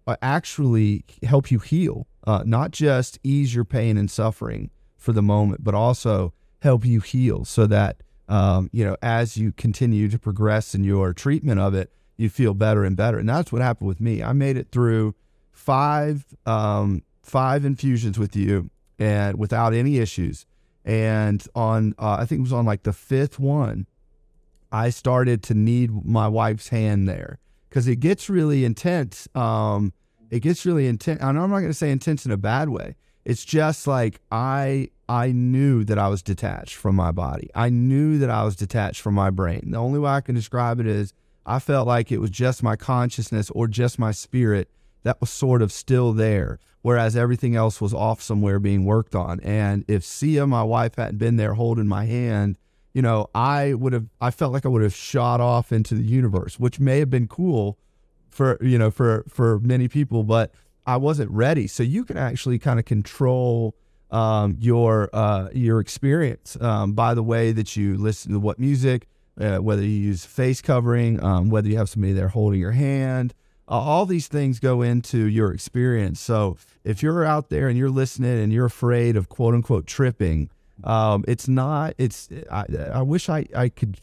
[0.06, 5.22] uh, actually help you heal, uh, not just ease your pain and suffering for the
[5.22, 6.32] moment, but also
[6.62, 11.12] help you heal so that, um, you know, as you continue to progress in your
[11.12, 13.18] treatment of it, you feel better and better.
[13.18, 14.22] And that's what happened with me.
[14.22, 15.14] I made it through
[15.62, 20.44] five, um, five infusions with you and without any issues.
[20.84, 23.86] And on, uh, I think it was on like the fifth one,
[24.72, 29.28] I started to need my wife's hand there because it gets really intense.
[29.36, 29.92] Um,
[30.30, 31.22] it gets really intense.
[31.22, 32.96] I'm not going to say intense in a bad way.
[33.24, 37.50] It's just like I I knew that I was detached from my body.
[37.54, 39.70] I knew that I was detached from my brain.
[39.70, 41.12] The only way I can describe it is
[41.46, 44.68] I felt like it was just my consciousness or just my spirit
[45.02, 49.40] that was sort of still there, whereas everything else was off somewhere being worked on.
[49.40, 52.58] And if Sia, my wife, hadn't been there holding my hand,
[52.92, 56.04] you know, I would have, I felt like I would have shot off into the
[56.04, 57.78] universe, which may have been cool
[58.30, 60.52] for, you know, for, for many people, but
[60.86, 61.66] I wasn't ready.
[61.66, 63.74] So you can actually kind of control
[64.10, 69.06] um, your, uh, your experience um, by the way that you listen to what music,
[69.40, 73.32] uh, whether you use face covering, um, whether you have somebody there holding your hand.
[73.72, 76.20] All these things go into your experience.
[76.20, 80.50] So if you're out there and you're listening and you're afraid of quote unquote tripping,
[80.84, 81.94] um, it's not.
[81.98, 82.28] It's.
[82.50, 83.98] I, I wish I I could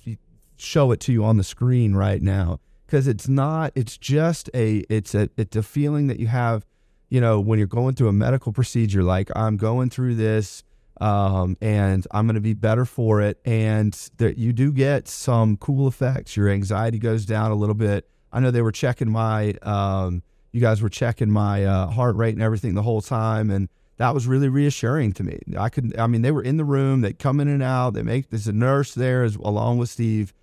[0.58, 3.72] show it to you on the screen right now because it's not.
[3.76, 4.84] It's just a.
[4.90, 5.30] It's a.
[5.38, 6.66] It's a feeling that you have.
[7.10, 10.64] You know, when you're going through a medical procedure, like I'm going through this,
[11.02, 15.58] um, and I'm going to be better for it, and that you do get some
[15.58, 16.38] cool effects.
[16.38, 18.08] Your anxiety goes down a little bit.
[18.32, 19.54] I know they were checking my.
[19.62, 23.70] Um, you guys were checking my uh, heart rate and everything the whole time, and
[24.00, 25.40] that was really reassuring to me.
[25.58, 28.02] I could, I mean, they were in the room, they come in and out, they
[28.02, 30.34] make, there's a nurse there as, along with Steve.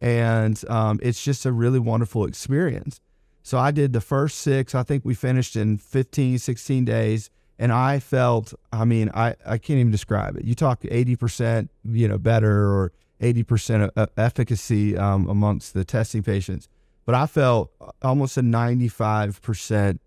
[0.00, 3.00] And um, it's just a really wonderful experience.
[3.44, 7.30] So I did the first six, I think we finished in 15, 16 days.
[7.56, 10.44] And I felt, I mean, I, I can't even describe it.
[10.44, 16.68] You talk 80%, you know, better or 80% of efficacy um, amongst the testing patients.
[17.06, 17.70] But I felt
[18.02, 19.98] almost a 95%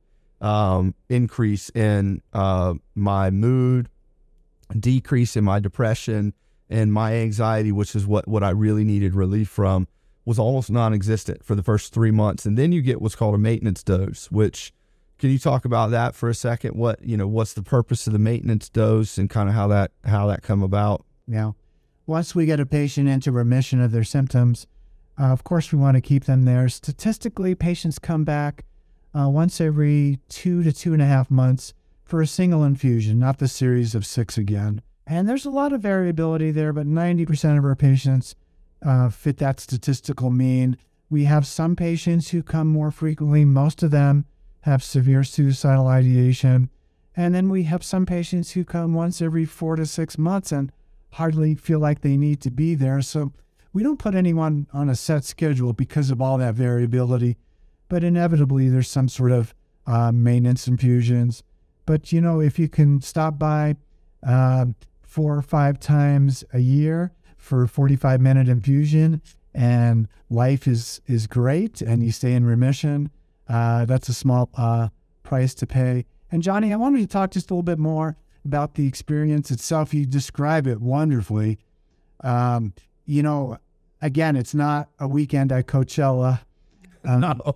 [0.42, 3.90] um, increase in uh, my mood,
[4.78, 6.34] decrease in my depression,
[6.70, 9.88] and my anxiety, which is what, what I really needed relief from,
[10.26, 12.46] was almost non existent for the first three months.
[12.46, 14.74] And then you get what's called a maintenance dose, which
[15.18, 16.76] can you talk about that for a second?
[16.76, 19.92] What you know, what's the purpose of the maintenance dose and kind of how that
[20.04, 21.06] how that come about?
[21.28, 21.52] Yeah.
[22.06, 24.68] Once we get a patient into remission of their symptoms,
[25.20, 26.70] uh, of course we want to keep them there.
[26.70, 28.66] Statistically, patients come back
[29.18, 33.40] uh, once every two to two and a half months for a single infusion, not
[33.40, 34.82] the series of six again.
[35.06, 38.36] And there's a lot of variability there, but 90% of our patients
[38.86, 40.78] uh, fit that statistical mean.
[41.10, 43.46] We have some patients who come more frequently.
[43.46, 44.26] Most of them
[44.62, 46.70] have severe suicidal ideation.
[47.16, 50.72] And then we have some patients who come once every four to six months and
[51.14, 53.02] hardly feel like they need to be there.
[53.02, 53.32] So
[53.78, 57.38] we don't put anyone on a set schedule because of all that variability.
[57.90, 59.54] But inevitably, there's some sort of
[59.86, 61.44] uh, maintenance infusions.
[61.86, 63.76] But you know, if you can stop by
[64.26, 64.66] uh,
[65.04, 69.22] four or five times a year for a 45 minute infusion
[69.54, 73.12] and life is is great and you stay in remission
[73.48, 74.90] uh, that's a small uh,
[75.22, 78.74] price to pay and johnny i wanted to talk just a little bit more about
[78.74, 81.58] the experience itself you describe it wonderfully
[82.22, 82.74] um,
[83.06, 83.58] you know
[84.02, 86.42] again it's not a weekend at coachella
[87.06, 87.56] um, no.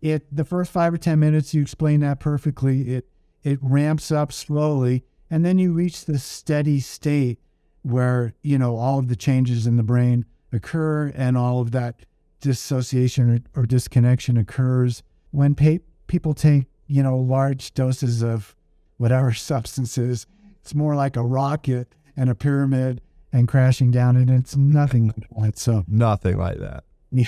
[0.00, 3.08] it the first five or ten minutes you explain that perfectly it
[3.42, 7.38] it ramps up slowly and then you reach the steady state
[7.82, 12.06] where, you know, all of the changes in the brain occur and all of that
[12.40, 15.02] dissociation or, or disconnection occurs.
[15.30, 18.54] When pa- people take, you know, large doses of
[18.96, 20.26] whatever substances,
[20.60, 23.00] it's more like a rocket and a pyramid
[23.32, 25.58] and crashing down, and it's nothing like that.
[25.58, 26.84] So, nothing like that.
[27.10, 27.24] You,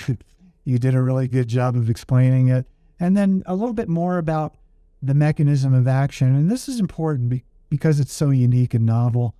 [0.63, 2.67] you did a really good job of explaining it.
[2.99, 4.53] And then a little bit more about
[5.01, 6.35] the mechanism of action.
[6.35, 9.33] And this is important because it's so unique and novel.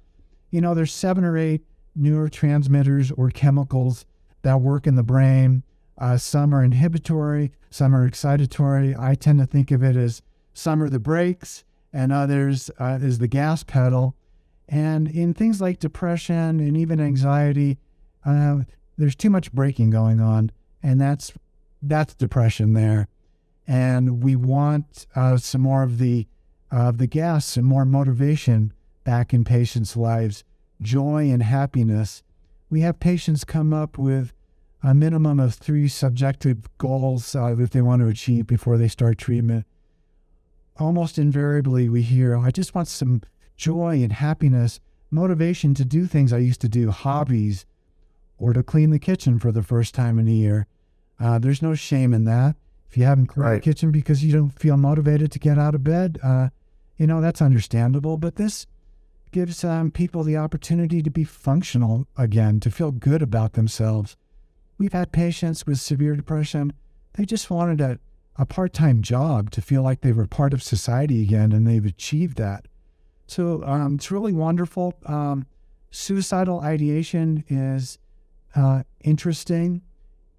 [0.50, 1.62] You know, there's seven or eight
[1.98, 4.06] neurotransmitters or chemicals
[4.42, 5.64] that work in the brain.
[5.98, 8.98] Uh, some are inhibitory, some are excitatory.
[8.98, 13.20] I tend to think of it as some are the brakes and others uh, is
[13.20, 14.16] the gas pedal.
[14.72, 17.78] And in things like depression and even anxiety,
[18.26, 18.60] uh,
[18.98, 20.50] there's too much breaking going on,
[20.82, 21.34] and that's
[21.82, 23.10] that's depression there.
[23.68, 26.26] And we want uh, some more of the
[26.72, 28.72] of the gas and more motivation
[29.04, 30.46] back in patients' lives,
[30.82, 32.24] joy and happiness.
[32.70, 34.32] We have patients come up with
[34.82, 39.18] a minimum of three subjective goals uh, that they want to achieve before they start
[39.18, 39.66] treatment.
[40.78, 43.22] Almost invariably, we hear, oh, I just want some
[43.62, 44.80] joy and happiness,
[45.12, 47.68] motivation to do things I used to do, hobbies,
[48.40, 50.66] or to clean the kitchen for the first time in a year.
[51.20, 52.56] Uh, there's no shame in that.
[52.90, 53.64] If you haven't cleaned right.
[53.64, 56.50] the kitchen because you don't feel motivated to get out of bed, uh,
[56.98, 58.66] you know, that's understandable, but this
[59.30, 64.18] gives um, people the opportunity to be functional again, to feel good about themselves.
[64.80, 66.74] We've had patients with severe depression,
[67.14, 68.00] they just wanted a,
[68.38, 71.86] a part time job to feel like they were part of society again, and they've
[71.86, 72.66] achieved that.
[73.32, 74.94] So um, it's really wonderful.
[75.06, 75.46] Um,
[75.90, 77.98] suicidal ideation is
[78.58, 79.84] uh, interesting.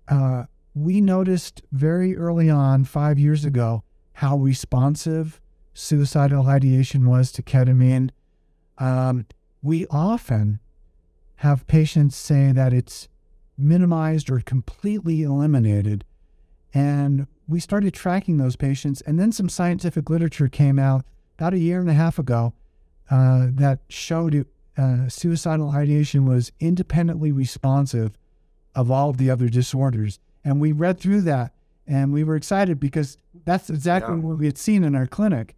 [0.08, 5.40] Uh, we noticed very early on, five years ago, how responsive
[5.72, 8.10] suicidal ideation was to ketamine.
[8.76, 9.24] Um,
[9.62, 10.60] we often
[11.36, 13.08] have patients say that it's
[13.56, 16.04] minimized or completely eliminated.
[16.74, 19.00] And we started tracking those patients.
[19.00, 21.06] And then some scientific literature came out
[21.38, 22.52] about a year and a half ago
[23.12, 24.46] uh, that showed it,
[24.78, 28.16] uh, suicidal ideation was independently responsive
[28.74, 30.18] of all of the other disorders.
[30.42, 31.52] And we read through that
[31.86, 34.22] and we were excited because that's exactly yeah.
[34.22, 35.54] what we had seen in our clinic.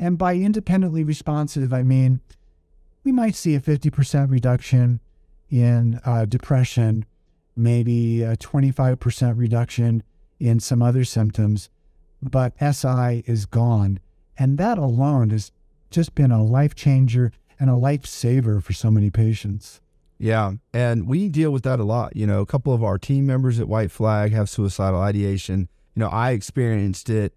[0.00, 2.20] And by independently responsive, I mean
[3.04, 4.98] we might see a 50% reduction
[5.48, 7.04] in uh, depression,
[7.54, 10.02] maybe a 25% reduction
[10.40, 11.70] in some other symptoms,
[12.20, 14.00] but SI is gone.
[14.36, 15.52] And that alone has
[15.96, 19.80] just been a life changer and a lifesaver for so many patients.
[20.18, 20.52] Yeah.
[20.74, 22.14] And we deal with that a lot.
[22.14, 25.68] You know, a couple of our team members at White Flag have suicidal ideation.
[25.94, 27.32] You know, I experienced it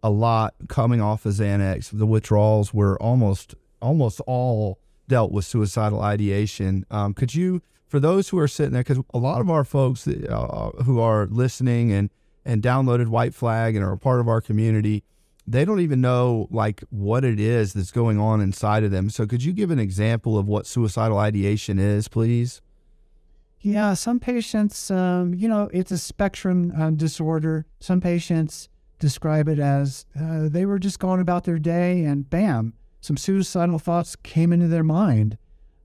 [0.00, 1.90] a lot coming off of Xanax.
[1.92, 6.86] The withdrawals were almost almost all dealt with suicidal ideation.
[6.90, 10.04] Um, could you, for those who are sitting there, because a lot of our folks
[10.04, 12.10] that, uh, who are listening and
[12.44, 15.02] and downloaded White Flag and are a part of our community,
[15.46, 19.10] they don't even know like what it is that's going on inside of them.
[19.10, 22.60] So could you give an example of what suicidal ideation is, please?
[23.60, 27.64] Yeah, some patients, um, you know, it's a spectrum uh, disorder.
[27.80, 28.68] Some patients
[28.98, 33.78] describe it as uh, they were just going about their day and bam, some suicidal
[33.78, 35.36] thoughts came into their mind.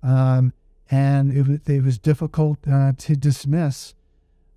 [0.01, 0.53] Um,
[0.89, 3.93] and it, it, was difficult uh, to dismiss.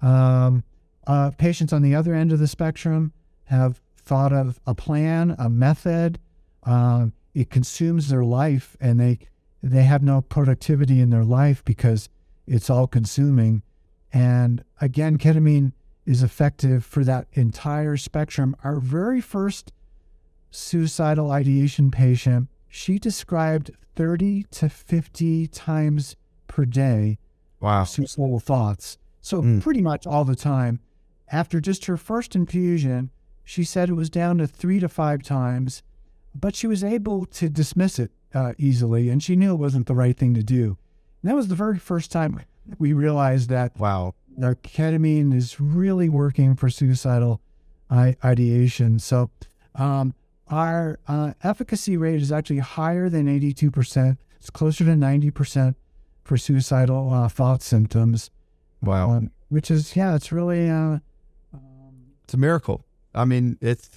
[0.00, 0.62] Um,
[1.06, 3.12] uh, patients on the other end of the spectrum
[3.46, 6.18] have thought of a plan, a method.
[6.64, 9.18] Um, it consumes their life, and they
[9.62, 12.08] they have no productivity in their life because
[12.46, 13.62] it's all consuming.
[14.12, 15.72] And again, ketamine
[16.04, 18.56] is effective for that entire spectrum.
[18.64, 19.72] Our very first
[20.50, 26.16] suicidal ideation patient, she described 30 to 50 times
[26.48, 27.18] per day
[27.60, 27.84] wow.
[27.84, 28.98] suicidal thoughts.
[29.20, 29.62] So mm.
[29.62, 30.80] pretty much all the time.
[31.30, 33.10] after just her first infusion,
[33.44, 35.82] she said it was down to three to five times,
[36.34, 39.94] but she was able to dismiss it uh, easily, and she knew it wasn't the
[39.94, 40.76] right thing to do.
[41.22, 42.40] And that was the very first time
[42.78, 44.14] we realized that Wow.
[44.42, 47.40] our ketamine is really working for suicidal
[47.90, 48.98] I- ideation.
[48.98, 49.30] So,
[49.74, 50.14] um,
[50.48, 54.16] our uh, efficacy rate is actually higher than 82%.
[54.36, 55.74] It's closer to 90%
[56.24, 58.30] for suicidal uh, thought symptoms,
[58.82, 59.10] Wow.
[59.10, 60.98] um, which is, yeah, it's really, uh,
[62.24, 62.84] It's a miracle.
[63.14, 63.88] I mean, it's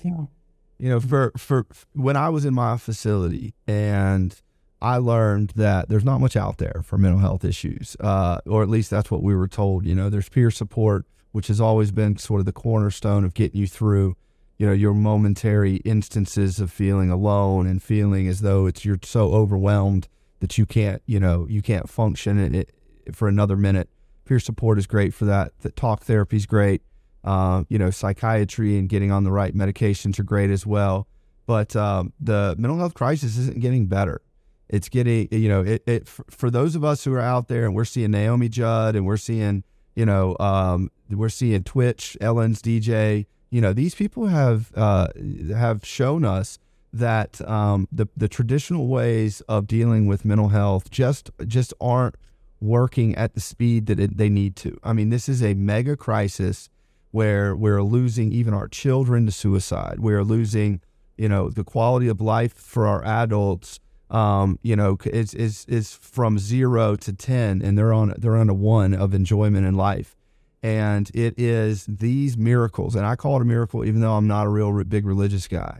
[0.77, 4.39] you know, for for when I was in my facility and
[4.81, 8.69] I learned that there's not much out there for mental health issues, uh, or at
[8.69, 9.85] least that's what we were told.
[9.85, 13.59] You know, there's peer support, which has always been sort of the cornerstone of getting
[13.59, 14.15] you through,
[14.57, 19.33] you know, your momentary instances of feeling alone and feeling as though it's you're so
[19.33, 20.07] overwhelmed
[20.39, 22.71] that you can't, you know, you can't function in it
[23.13, 23.89] for another minute.
[24.25, 25.53] Peer support is great for that.
[25.61, 26.81] The talk therapy is great.
[27.25, 31.07] Uh, you know, psychiatry and getting on the right medications are great as well.
[31.47, 34.21] But um, the mental health crisis isn't getting better.
[34.69, 37.75] It's getting, you know, it, it for, those of us who are out there and
[37.75, 39.63] we're seeing Naomi Judd and we're seeing,
[39.95, 43.25] you know, um, we're seeing Twitch, Ellen's DJ.
[43.49, 45.07] You know, these people have uh,
[45.55, 46.59] have shown us
[46.91, 52.15] that um, the the traditional ways of dealing with mental health just just aren't
[52.59, 54.77] working at the speed that it, they need to.
[54.83, 56.69] I mean, this is a mega crisis
[57.15, 59.99] where we're losing even our children to suicide.
[59.99, 60.81] We're losing,
[61.17, 63.79] you know, the quality of life for our adults.
[64.09, 68.49] Um, you know, is is is from zero to ten, and they're on they're on
[68.49, 70.17] a one of enjoyment in life,
[70.61, 74.45] and it is these miracles, and I call it a miracle, even though I'm not
[74.45, 75.79] a real big religious guy.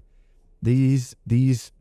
[0.62, 1.74] These these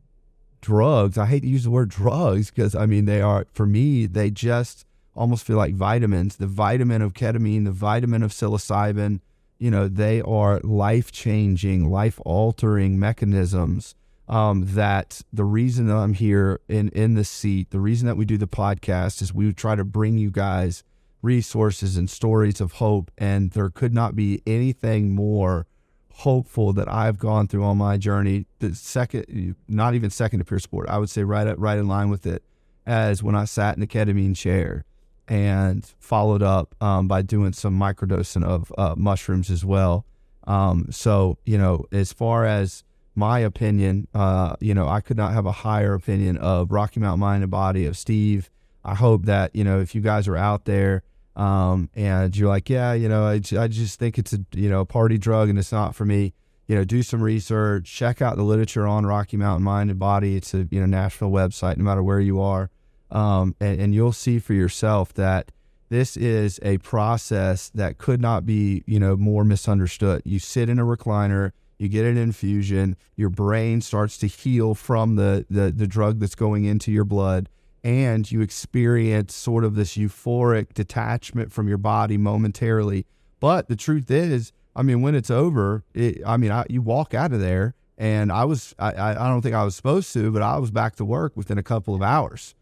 [0.59, 4.05] drugs, I hate to use the word drugs because I mean they are for me
[4.05, 4.85] they just
[5.15, 6.35] almost feel like vitamins.
[6.35, 9.21] The vitamin of ketamine, the vitamin of psilocybin,
[9.57, 13.95] you know, they are life changing, life altering mechanisms.
[14.27, 18.25] Um, that the reason that I'm here in in this seat, the reason that we
[18.25, 20.83] do the podcast is we try to bring you guys
[21.21, 25.67] resources and stories of hope, and there could not be anything more
[26.11, 28.47] hopeful that I've gone through on my journey.
[28.59, 31.87] The second, not even second to peer support, I would say right at, right in
[31.87, 32.43] line with it,
[32.85, 34.85] as when I sat in the ketamine chair
[35.27, 40.05] and followed up um, by doing some microdosing of uh, mushrooms as well.
[40.45, 42.83] Um, so you know, as far as
[43.15, 47.21] my opinion, uh, you know, I could not have a higher opinion of Rocky Mountain
[47.21, 48.49] Mind and Body of Steve.
[48.83, 51.03] I hope that you know if you guys are out there
[51.35, 54.85] um, and you're like, yeah, you know, I, I just think it's a you know
[54.85, 56.33] party drug and it's not for me.
[56.67, 60.35] You know, do some research, check out the literature on Rocky Mountain Mind and Body.
[60.35, 62.69] It's a you know Nashville website, no matter where you are,
[63.11, 65.51] um, and, and you'll see for yourself that
[65.89, 70.21] this is a process that could not be you know more misunderstood.
[70.25, 75.15] You sit in a recliner, you get an infusion, your brain starts to heal from
[75.15, 77.49] the the, the drug that's going into your blood
[77.85, 83.05] and you experience sort of this euphoric detachment from your body momentarily.
[83.39, 87.13] But the truth is, I mean, when it's over, it, I mean, I, you walk
[87.13, 90.31] out of there, and I was, I, I I don't think I was supposed to,
[90.31, 92.55] but I was back to work within a couple of hours.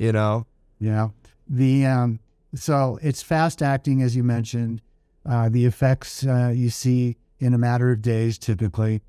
[0.00, 0.46] You know,
[0.78, 1.08] Yeah.
[1.46, 2.20] The um,
[2.54, 4.80] so it's fast acting, as you mentioned.
[5.28, 9.02] Uh, the effects uh, you see in a matter of days, typically.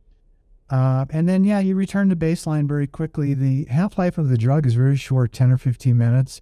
[0.69, 3.33] Uh, and then, yeah, you return to baseline very quickly.
[3.33, 6.41] The half life of the drug is very short 10 or 15 minutes.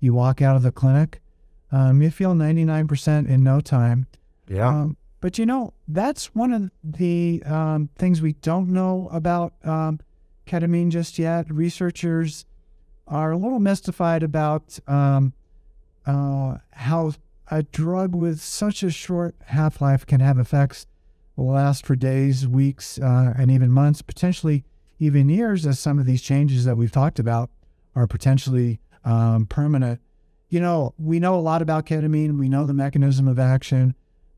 [0.00, 1.20] You walk out of the clinic,
[1.70, 4.06] um, you feel 99% in no time.
[4.48, 9.54] yeah, Um, but you know, that's one of the um, things we don't know about
[9.64, 10.00] um,
[10.46, 11.50] ketamine just yet.
[11.50, 12.44] Researchers
[13.06, 15.32] are a little mystified about um,
[16.06, 17.12] uh, how
[17.50, 20.86] a drug with such a short half life can have effects
[21.36, 24.64] last for days, weeks, uh, and even months, potentially
[24.98, 27.50] even years, as some of these changes that we've talked about
[27.94, 30.00] are potentially um, permanent.
[30.48, 33.94] You know, we know a lot about ketamine, we know the mechanism of action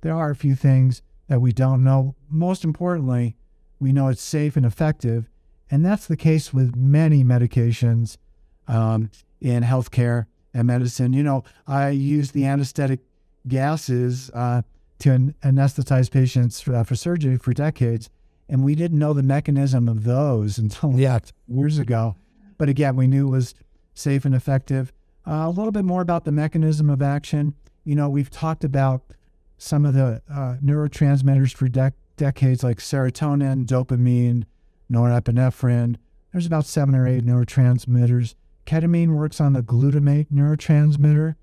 [0.07, 2.15] there are a few things that we don't know.
[2.29, 3.37] Most importantly,
[3.81, 5.29] we know it's safe and effective.
[5.69, 8.17] And that's the case with many medications
[8.69, 9.11] um,
[9.41, 11.13] in healthcare and medicine.
[11.13, 13.01] You know, I use the anesthetic
[13.47, 14.63] gases uh,
[15.01, 15.11] to
[15.43, 18.11] anesthetize patients for, uh, for surgery for decades.
[18.49, 22.17] And we didn't know the mechanism of those until yeah, years ago.
[22.59, 23.55] But again, we knew it was
[23.95, 24.93] safe and effective.
[25.27, 27.55] Uh, a little bit more about the mechanism of action.
[27.85, 29.03] You know, we've talked about
[29.59, 34.45] some of the uh, neurotransmitters for dec- decades, like serotonin, dopamine,
[34.91, 35.97] norepinephrine.
[36.33, 38.35] There's about seven or eight neurotransmitters.
[38.67, 41.37] Ketamine works on the glutamate neurotransmitter.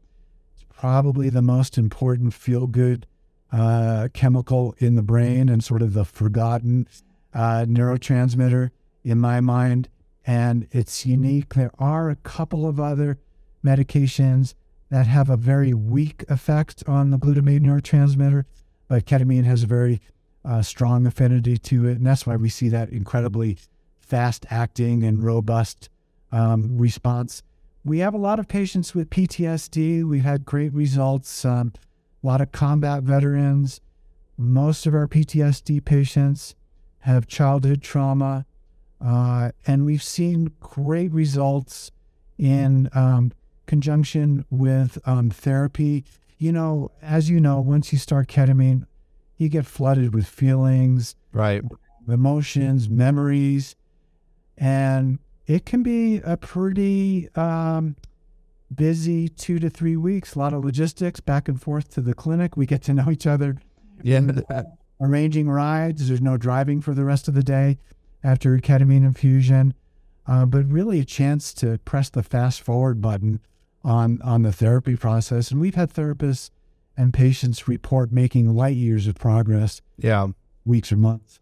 [0.53, 3.07] It's probably the most important feel good
[3.51, 6.87] uh, chemical in the brain and sort of the forgotten
[7.33, 8.71] uh, neurotransmitter
[9.03, 9.89] in my mind.
[10.25, 11.53] And it's unique.
[11.53, 13.19] There are a couple of other
[13.63, 14.53] medications
[14.89, 18.43] that have a very weak effect on the glutamate neurotransmitter,
[18.87, 20.01] but ketamine has a very
[20.45, 21.97] uh, strong affinity to it.
[21.97, 23.57] And that's why we see that incredibly
[23.99, 25.89] fast acting and robust
[26.33, 27.43] um, response.
[27.85, 30.03] We have a lot of patients with PTSD.
[30.03, 31.45] We've had great results.
[31.45, 31.73] Um,
[32.23, 33.79] a lot of combat veterans.
[34.37, 36.55] Most of our PTSD patients
[36.99, 38.45] have childhood trauma.
[38.99, 41.91] Uh, and we've seen great results
[42.37, 43.31] in um,
[43.67, 46.03] conjunction with um, therapy.
[46.37, 48.85] You know, as you know, once you start ketamine,
[49.37, 51.61] you get flooded with feelings, right,
[52.07, 53.75] emotions, memories,
[54.57, 57.95] and it can be a pretty um,
[58.73, 60.35] busy two to three weeks.
[60.35, 62.55] A lot of logistics back and forth to the clinic.
[62.55, 63.57] We get to know each other.
[64.01, 64.21] Yeah.
[65.01, 66.07] Arranging rides.
[66.07, 67.77] There's no driving for the rest of the day
[68.23, 69.73] after ketamine infusion,
[70.27, 73.41] uh, but really a chance to press the fast forward button
[73.83, 75.51] on on the therapy process.
[75.51, 76.51] And we've had therapists
[76.95, 79.81] and patients report making light years of progress.
[79.97, 80.27] Yeah,
[80.63, 81.39] weeks or months.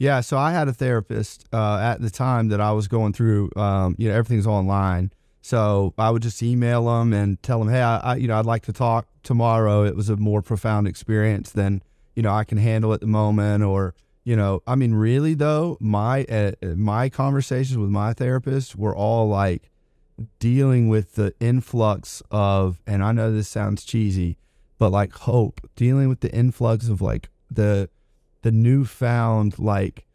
[0.00, 3.50] Yeah, so I had a therapist uh, at the time that I was going through.
[3.54, 7.82] Um, you know, everything's online, so I would just email them and tell them, "Hey,
[7.82, 11.50] I, I, you know, I'd like to talk tomorrow." It was a more profound experience
[11.50, 11.82] than
[12.16, 13.94] you know I can handle at the moment, or
[14.24, 19.28] you know, I mean, really though, my uh, my conversations with my therapist were all
[19.28, 19.70] like
[20.38, 24.38] dealing with the influx of, and I know this sounds cheesy,
[24.78, 27.90] but like hope, dealing with the influx of like the
[28.42, 30.06] the newfound like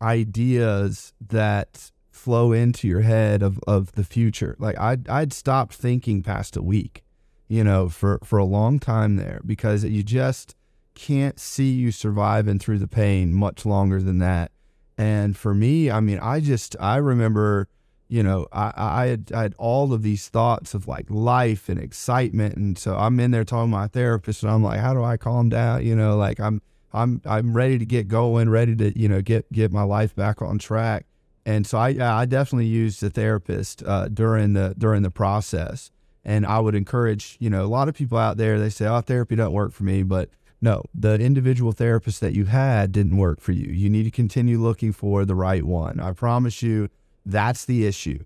[0.00, 4.56] ideas that flow into your head of, of the future.
[4.58, 7.04] Like I'd I'd stopped thinking past a week,
[7.48, 10.54] you know, for, for a long time there because you just
[10.94, 14.52] can't see you surviving through the pain much longer than that.
[14.96, 17.68] And for me, I mean, I just I remember,
[18.08, 21.80] you know, I I had, I had all of these thoughts of like life and
[21.80, 25.02] excitement, and so I'm in there talking to my therapist, and I'm like, how do
[25.02, 25.84] I calm down?
[25.84, 26.62] You know, like I'm
[26.94, 30.40] I'm I'm ready to get going, ready to you know get get my life back
[30.40, 31.06] on track.
[31.44, 35.90] And so I I definitely used a therapist uh, during the during the process.
[36.24, 39.00] And I would encourage you know a lot of people out there they say oh
[39.00, 40.30] therapy doesn't work for me, but
[40.64, 43.70] no, the individual therapist that you had didn't work for you.
[43.70, 46.00] You need to continue looking for the right one.
[46.00, 46.88] I promise you,
[47.26, 48.20] that's the issue.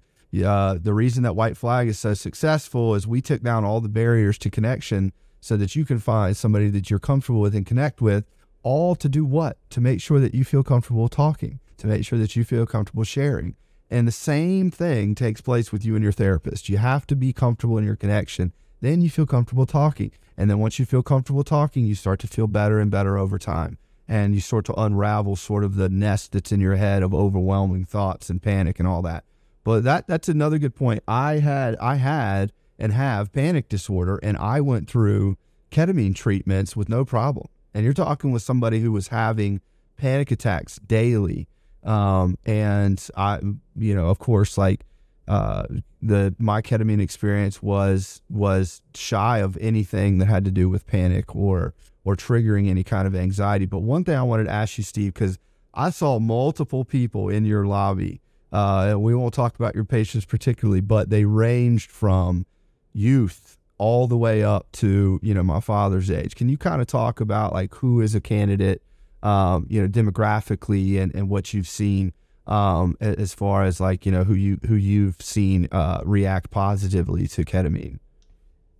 [0.44, 3.88] Uh, the reason that White Flag is so successful is we took down all the
[3.88, 8.00] barriers to connection so that you can find somebody that you're comfortable with and connect
[8.00, 8.24] with.
[8.62, 9.58] All to do what?
[9.70, 13.04] To make sure that you feel comfortable talking, to make sure that you feel comfortable
[13.04, 13.54] sharing.
[13.90, 16.68] And the same thing takes place with you and your therapist.
[16.68, 18.52] You have to be comfortable in your connection.
[18.80, 20.12] Then you feel comfortable talking.
[20.36, 23.38] And then once you feel comfortable talking, you start to feel better and better over
[23.38, 23.78] time.
[24.06, 27.84] And you start to unravel sort of the nest that's in your head of overwhelming
[27.84, 29.24] thoughts and panic and all that.
[29.64, 31.02] But that that's another good point.
[31.06, 35.36] I had I had and have panic disorder and I went through
[35.70, 37.48] ketamine treatments with no problem.
[37.78, 39.60] And you're talking with somebody who was having
[39.96, 41.46] panic attacks daily.
[41.84, 43.38] Um, and I,
[43.76, 44.84] you know, of course, like
[45.28, 45.62] uh,
[46.02, 51.36] the my ketamine experience was was shy of anything that had to do with panic
[51.36, 51.72] or
[52.04, 53.64] or triggering any kind of anxiety.
[53.64, 55.38] But one thing I wanted to ask you, Steve, because
[55.72, 58.20] I saw multiple people in your lobby.
[58.50, 62.44] Uh, we won't talk about your patients particularly, but they ranged from
[62.92, 66.34] youth all the way up to you know my father's age.
[66.34, 68.82] Can you kind of talk about like who is a candidate,
[69.22, 72.12] um, you know, demographically and and what you've seen
[72.46, 77.26] um, as far as like you know who you who you've seen uh, react positively
[77.28, 77.98] to ketamine.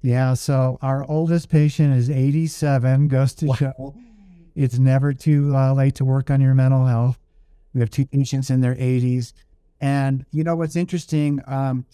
[0.01, 3.09] Yeah, so our oldest patient is 87.
[3.09, 3.55] Goes to wow.
[3.55, 3.95] show
[4.59, 7.17] it's never too uh, late to work on your mental health.
[7.73, 9.33] We have two patients in their 80s,
[9.81, 11.41] and you know what's interesting?
[11.47, 11.87] Um,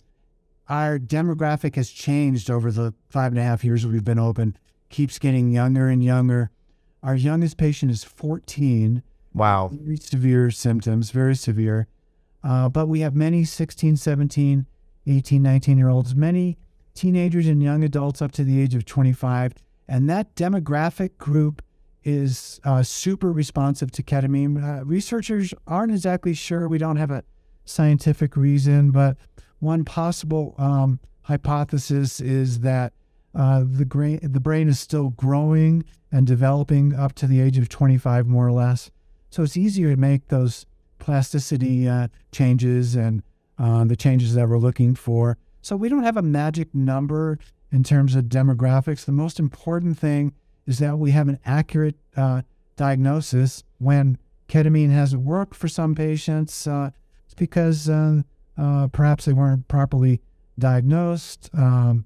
[0.69, 4.57] our demographic has changed over the five and a half years we've been open.
[4.89, 6.51] Keeps getting younger and younger.
[7.03, 9.03] Our youngest patient is 14
[9.35, 9.71] Wow.
[9.73, 11.89] Very severe symptoms, very severe.
[12.43, 14.67] Uh, but we have many 16, 17,
[15.07, 16.57] 18, 19 year olds, many
[16.95, 19.55] teenagers and young adults up to the age of 25.
[19.89, 21.63] And that demographic group
[22.05, 24.63] is uh, super responsive to ketamine.
[24.63, 26.69] Uh, researchers aren't exactly sure.
[26.69, 27.25] We don't have a
[27.65, 29.17] scientific reason, but
[29.61, 32.93] one possible um, hypothesis is that
[33.35, 37.69] uh, the, gra- the brain is still growing and developing up to the age of
[37.69, 38.91] 25, more or less.
[39.31, 40.67] So it's easier to make those
[40.99, 43.23] plasticity uh, changes and
[43.59, 45.37] uh, the changes that we're looking for.
[45.61, 47.39] So we don't have a magic number
[47.73, 49.05] in terms of demographics.
[49.05, 50.35] The most important thing
[50.67, 52.43] is that we have an accurate uh,
[52.77, 56.67] diagnosis when ketamine hasn't worked for some patients.
[56.67, 56.91] Uh,
[57.25, 57.89] it's because
[58.57, 60.21] uh, perhaps they weren't properly
[60.59, 61.51] diagnosed.
[61.55, 62.05] Um,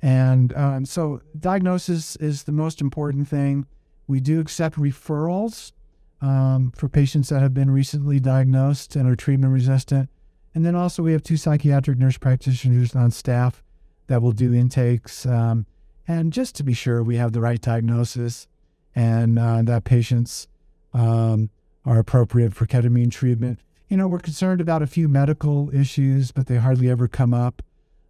[0.00, 3.66] and um, so, diagnosis is the most important thing.
[4.06, 5.72] We do accept referrals
[6.20, 10.08] um, for patients that have been recently diagnosed and are treatment resistant.
[10.54, 13.62] And then also, we have two psychiatric nurse practitioners on staff
[14.08, 15.24] that will do intakes.
[15.24, 15.66] Um,
[16.06, 18.48] and just to be sure we have the right diagnosis
[18.94, 20.48] and uh, that patients
[20.92, 21.48] um,
[21.84, 23.60] are appropriate for ketamine treatment.
[23.92, 27.60] You know, we're concerned about a few medical issues, but they hardly ever come up.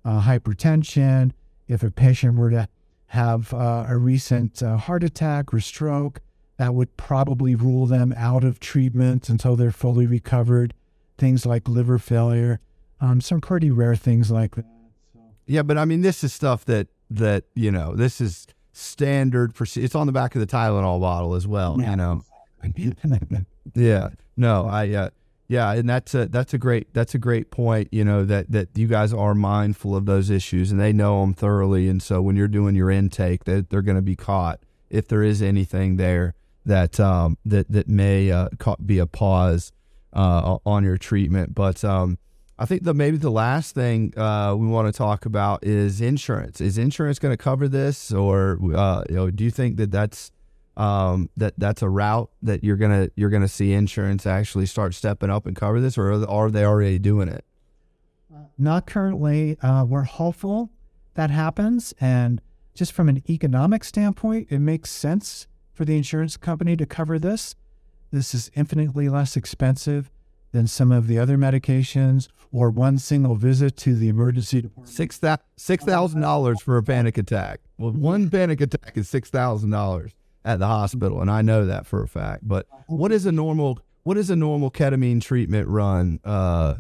[0.05, 1.33] Uh, hypertension,
[1.67, 2.69] if a patient were to
[3.07, 6.21] have uh, a recent uh, heart attack or stroke,
[6.57, 10.73] that would probably rule them out of treatment until they're fully recovered.
[11.19, 12.61] Things like liver failure,
[13.01, 14.67] um, some pretty rare things like that.
[15.47, 19.57] Yeah, but I mean, this is stuff that that you know, this is standard.
[19.57, 21.77] For, it's on the back of the Tylenol bottle as well.
[21.81, 21.91] Yeah.
[21.91, 22.25] You know.
[23.75, 24.11] yeah.
[24.37, 24.89] No, I.
[24.91, 25.11] Uh,
[25.53, 27.89] yeah, and that's a that's a great that's a great point.
[27.93, 31.35] You know that that you guys are mindful of those issues and they know them
[31.35, 31.91] thoroughly.
[31.91, 35.23] And so when you're doing your intake, that they're, going to be caught if there
[35.23, 36.33] is anything there
[36.65, 38.49] that um, that that may uh,
[38.87, 39.73] be a pause
[40.15, 41.55] uh, on your treatment.
[41.55, 42.17] But um,
[42.59, 46.63] I think the maybe the last thing uh, we want to talk about is insurance.
[46.63, 50.33] Is insurance going to cover this, or uh, you know, do you think that that's
[50.77, 55.31] um, that that's a route that you're gonna you're gonna see insurance actually start stepping
[55.31, 57.45] up and cover this, or are they already doing it?
[58.59, 59.59] Not currently.
[59.61, 60.71] Uh, we're hopeful
[61.15, 62.41] that happens, and
[62.75, 67.55] just from an economic standpoint, it makes sense for the insurance company to cover this.
[68.11, 70.11] This is infinitely less expensive
[70.53, 74.89] than some of the other medications or one single visit to the emergency department.
[75.57, 77.61] Six thousand dollars for a panic attack.
[77.79, 80.13] Well, one panic attack is six thousand dollars
[80.45, 82.47] at the hospital, and I know that for a fact.
[82.47, 86.21] But what is a normal what is a normal ketamine treatment run?
[86.25, 86.77] Uh,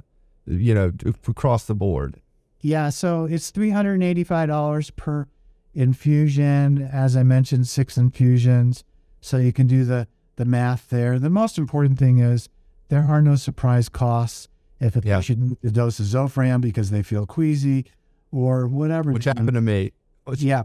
[0.47, 0.93] you know,
[1.29, 2.21] across the board.
[2.61, 5.27] Yeah, so it's three hundred and eighty five dollars per
[5.75, 6.83] infusion.
[6.83, 8.85] As I mentioned, six infusions.
[9.21, 11.19] So you can do the the math there.
[11.19, 12.49] The most important thing is
[12.89, 14.49] there are no surprise costs
[14.81, 15.17] if a yeah.
[15.17, 17.87] patient the dose of Zofran because they feel queasy
[18.33, 19.13] or whatever.
[19.13, 19.93] Which happened to me.
[20.25, 20.65] Which yeah,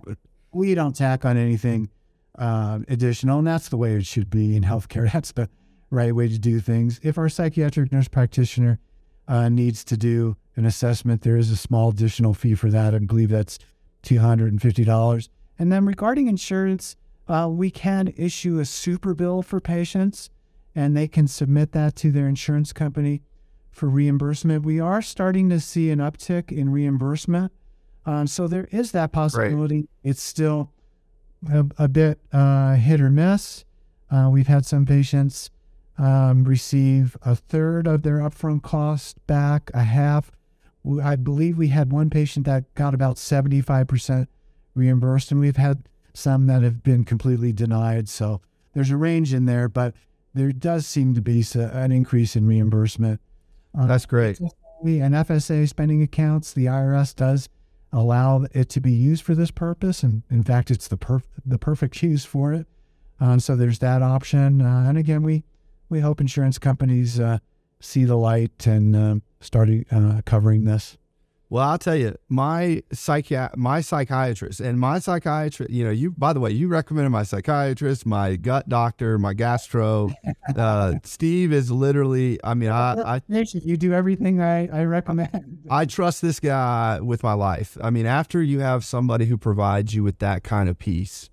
[0.51, 1.89] we don't tack on anything
[2.37, 5.11] uh, additional, and that's the way it should be in healthcare.
[5.13, 5.49] That's the
[5.89, 6.99] right way to do things.
[7.01, 8.79] If our psychiatric nurse practitioner
[9.27, 12.93] uh, needs to do an assessment, there is a small additional fee for that.
[12.93, 13.57] I believe that's
[14.03, 15.29] two hundred and fifty dollars.
[15.59, 16.95] And then regarding insurance,
[17.27, 20.29] uh, we can issue a super bill for patients,
[20.75, 23.23] and they can submit that to their insurance company
[23.71, 24.63] for reimbursement.
[24.65, 27.51] We are starting to see an uptick in reimbursement.
[28.05, 29.75] Um, so there is that possibility.
[29.75, 29.89] Right.
[30.03, 30.71] It's still
[31.51, 33.65] a, a bit uh, hit or miss.
[34.09, 35.49] Uh, we've had some patients
[35.97, 40.31] um, receive a third of their upfront cost back, a half.
[41.03, 44.27] I believe we had one patient that got about 75%
[44.73, 48.07] reimbursed, and we've had some that have been completely denied.
[48.07, 48.41] So
[48.73, 49.93] there's a range in there, but
[50.33, 53.19] there does seem to be an increase in reimbursement.
[53.77, 54.39] Uh, That's great.
[54.39, 57.49] And FSA spending accounts, the IRS does
[57.91, 60.03] allow it to be used for this purpose.
[60.03, 62.67] And in fact, it's the, perf- the perfect use for it.
[63.19, 64.61] Um, so there's that option.
[64.61, 65.43] Uh, and again, we,
[65.89, 67.39] we hope insurance companies uh,
[67.79, 69.69] see the light and uh, start
[70.25, 70.97] covering this.
[71.49, 76.33] Well, I'll tell you, my psychi- my psychiatrist and my psychiatrist, you know, you by
[76.33, 80.11] the way, you recommended my psychiatrist, my gut doctor, my gastro.
[80.55, 85.59] Uh, Steve is literally, I mean, I, I you do everything I, I recommend.
[85.69, 87.77] I trust this guy with my life.
[87.81, 91.29] I mean, after you have somebody who provides you with that kind of peace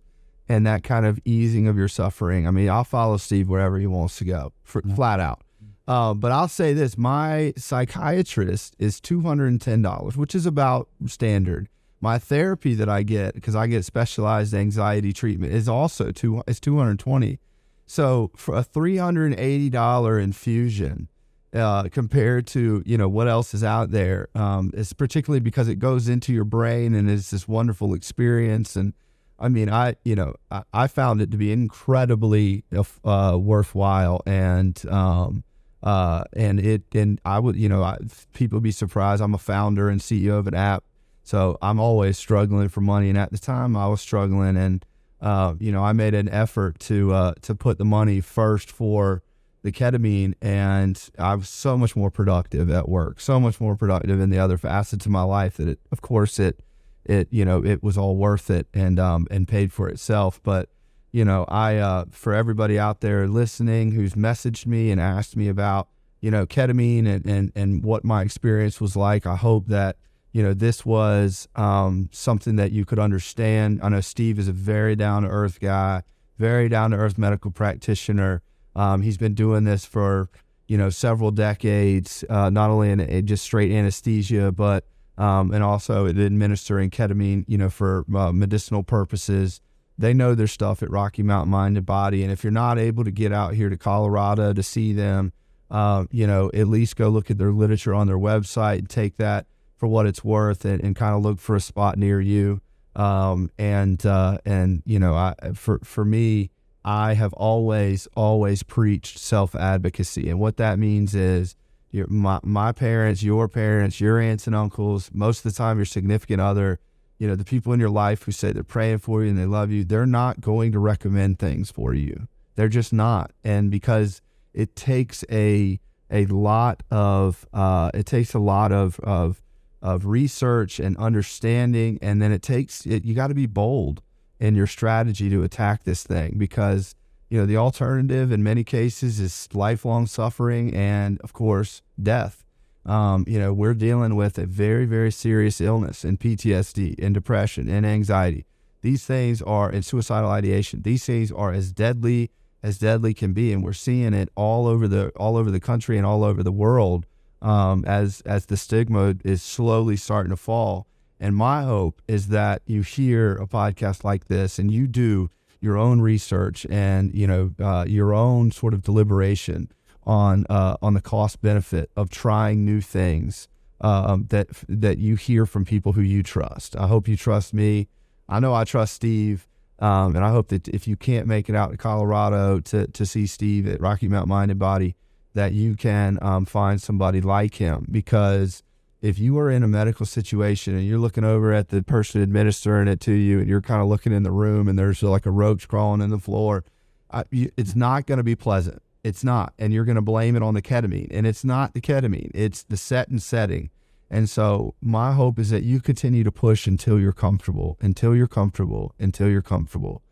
[0.49, 3.87] and that kind of easing of your suffering, I mean, I'll follow Steve wherever he
[3.87, 5.41] wants to go, for, flat out.
[5.87, 10.47] Uh, but I'll say this: my psychiatrist is two hundred and ten dollars, which is
[10.47, 11.68] about standard.
[12.01, 16.99] My therapy that I get because I get specialized anxiety treatment is also two hundred
[16.99, 17.39] twenty.
[17.87, 21.09] So for a three hundred and eighty dollar infusion,
[21.53, 25.76] uh, compared to you know what else is out there, um, it's particularly because it
[25.78, 28.74] goes into your brain and it's this wonderful experience.
[28.74, 28.95] And
[29.39, 32.64] I mean, I you know I, I found it to be incredibly
[33.05, 34.82] uh, worthwhile and.
[34.89, 35.45] Um,
[35.85, 37.99] uh, and it and I would you know I,
[38.32, 39.22] people be surprised.
[39.22, 40.82] I'm a founder and CEO of an app,
[41.22, 43.11] so I'm always struggling for money.
[43.11, 44.85] And at the time, I was struggling, and
[45.20, 49.22] uh, you know I made an effort to uh, to put the money first for
[49.62, 54.20] the ketamine, and I was so much more productive at work, so much more productive
[54.20, 56.61] in the other facets of my life that it, of course it
[57.05, 60.70] it you know it was all worth it and um and paid for itself, but
[61.15, 65.47] you know, I uh, for everybody out there listening who's messaged me and asked me
[65.47, 65.87] about
[66.21, 69.97] you know ketamine and and and what my experience was like, I hope that
[70.33, 73.79] you know this was um, something that you could understand.
[73.81, 76.03] I know Steve is a very down to earth guy,
[76.37, 78.43] very down to earth medical practitioner.
[78.75, 80.29] Um, he's been doing this for
[80.67, 84.85] you know several decades, uh, not only in, just straight anesthesia, but
[85.17, 89.61] um, and also administering ketamine, you know, for uh, medicinal purposes
[89.97, 92.22] they know their stuff at Rocky Mountain Mind and Body.
[92.22, 95.32] And if you're not able to get out here to Colorado to see them,
[95.70, 99.16] uh, you know, at least go look at their literature on their website and take
[99.16, 102.61] that for what it's worth and, and kind of look for a spot near you.
[102.97, 106.51] Um, and, uh, and, you know, I, for, for me,
[106.84, 110.28] I have always, always preached self advocacy.
[110.28, 111.57] And what that means is,
[111.90, 115.86] your, my, my parents, your parents, your aunts and uncles, most of the time your
[115.86, 116.80] significant other,
[117.19, 119.47] you know, the people in your life who say they're praying for you and they
[119.47, 122.29] love you, they're not going to recommend things for you.
[122.57, 123.33] They're just not.
[123.43, 124.21] And because
[124.53, 129.43] it takes a a lot of uh, it takes a lot of of
[129.83, 134.03] of research and understanding, and then it takes it, you got to be bold
[134.41, 136.95] in your strategy to attack this thing because
[137.31, 142.43] you know the alternative in many cases is lifelong suffering and of course death
[142.87, 147.68] um, you know, we're dealing with a very, very serious illness and PTSD and depression
[147.68, 148.45] and anxiety.
[148.82, 152.30] These things are, and suicidal ideation, these things are as deadly
[152.62, 153.53] as deadly can be.
[153.53, 156.53] And we're seeing it all over the, all over the country and all over the
[156.53, 157.07] world
[157.43, 160.87] um, as, as the stigma is slowly starting to fall.
[161.20, 165.30] And my hope is that you hear a podcast like this and you do
[165.61, 169.70] your own research and, you know, uh, your own sort of deliberation
[170.07, 173.49] on uh, on the cost benefit of trying new things
[173.81, 176.77] um, that that you hear from people who you trust.
[176.77, 177.89] I hope you trust me.
[178.29, 179.47] I know I trust Steve,
[179.79, 183.07] um, and I hope that if you can't make it out to Colorado to to
[183.07, 184.97] see Steve at Rocky Mountain Mind and Body,
[185.35, 188.63] that you can um, find somebody like him because
[189.03, 192.89] if you are in a medical situation and you're looking over at the person administering
[192.89, 195.31] it to you and you're kind of looking in the room and there's like a
[195.31, 196.65] roach crawling in the floor,
[197.11, 198.81] I, it's not going to be pleasant.
[199.05, 199.53] It's not.
[199.59, 201.09] And you're going to blame it on the ketamine.
[201.11, 203.71] And it's not the ketamine, it's the set and setting.
[204.11, 208.27] And so my hope is that you continue to push until you're comfortable, until you're
[208.27, 210.03] comfortable, until you're comfortable.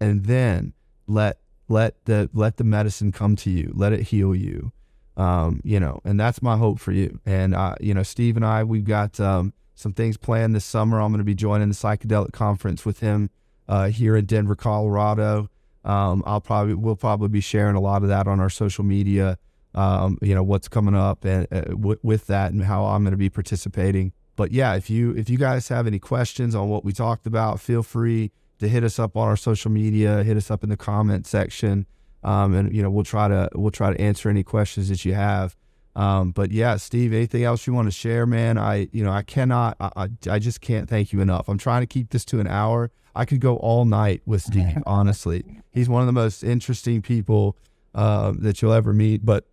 [0.00, 0.74] And then
[1.06, 1.38] let
[1.68, 3.72] let the let the medicine come to you.
[3.74, 4.72] Let it heal you.
[5.16, 7.20] Um, you know, and that's my hope for you.
[7.26, 11.00] And uh, you know, Steve and I, we've got um, some things planned this summer.
[11.00, 13.30] I'm going to be joining the psychedelic conference with him
[13.66, 15.50] uh, here in Denver, Colorado.
[15.88, 19.38] Um, I'll probably we'll probably be sharing a lot of that on our social media.
[19.74, 23.12] Um, you know what's coming up and uh, w- with that and how I'm going
[23.12, 24.12] to be participating.
[24.36, 27.58] But yeah, if you if you guys have any questions on what we talked about,
[27.58, 30.22] feel free to hit us up on our social media.
[30.22, 31.86] Hit us up in the comment section,
[32.22, 35.14] um, and you know we'll try to we'll try to answer any questions that you
[35.14, 35.56] have.
[35.96, 38.56] Um, but yeah, Steve, anything else you want to share, man?
[38.56, 41.48] I you know I cannot I, I, just can't thank you enough.
[41.48, 42.90] I'm trying to keep this to an hour.
[43.16, 44.78] I could go all night with Steve.
[44.86, 47.56] honestly, he's one of the most interesting people
[47.94, 49.26] uh, that you'll ever meet.
[49.26, 49.48] But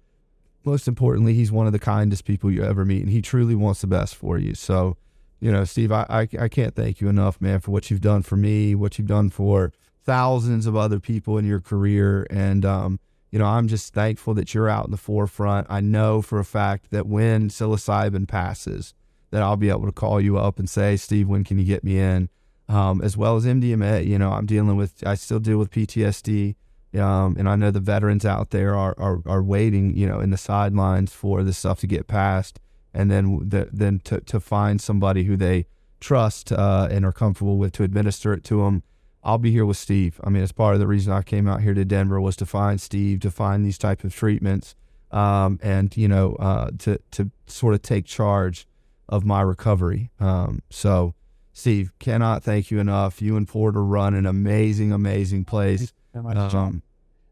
[0.63, 3.81] most importantly, he's one of the kindest people you ever meet, and he truly wants
[3.81, 4.53] the best for you.
[4.55, 4.97] So,
[5.39, 8.23] you know, Steve, I, I, I can't thank you enough, man, for what you've done
[8.23, 9.71] for me, what you've done for
[10.03, 12.99] thousands of other people in your career, and um,
[13.35, 15.67] you know, I'm just thankful that you're out in the forefront.
[15.69, 18.93] I know for a fact that when psilocybin passes,
[19.31, 21.83] that I'll be able to call you up and say, Steve, when can you get
[21.83, 22.29] me in?
[22.67, 24.05] um, as well as MDMA.
[24.05, 26.55] You know, I'm dealing with, I still deal with PTSD.
[26.99, 30.29] Um, and I know the veterans out there are, are, are waiting, you know, in
[30.29, 32.61] the sidelines for this stuff to get passed,
[32.93, 35.65] and then the, then to, to find somebody who they
[35.99, 38.83] trust uh, and are comfortable with to administer it to them.
[39.25, 40.21] I'll be here with Steve.
[40.23, 42.45] I mean, it's part of the reason I came out here to Denver was to
[42.45, 44.75] find Steve, to find these type of treatments,
[45.11, 48.67] um, and you know, uh, to to sort of take charge
[49.09, 50.11] of my recovery.
[50.19, 51.15] Um, so
[51.53, 53.21] Steve, cannot thank you enough.
[53.21, 55.91] You and Porter run an amazing, amazing place.
[56.13, 56.83] So much, um,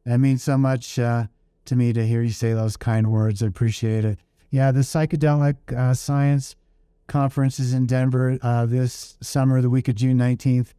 [0.05, 1.27] that means so much uh,
[1.65, 3.43] to me to hear you say those kind words.
[3.43, 4.17] I appreciate it.
[4.49, 6.55] Yeah, the psychedelic uh, science
[7.07, 10.73] conference is in Denver uh, this summer, the week of June 19th.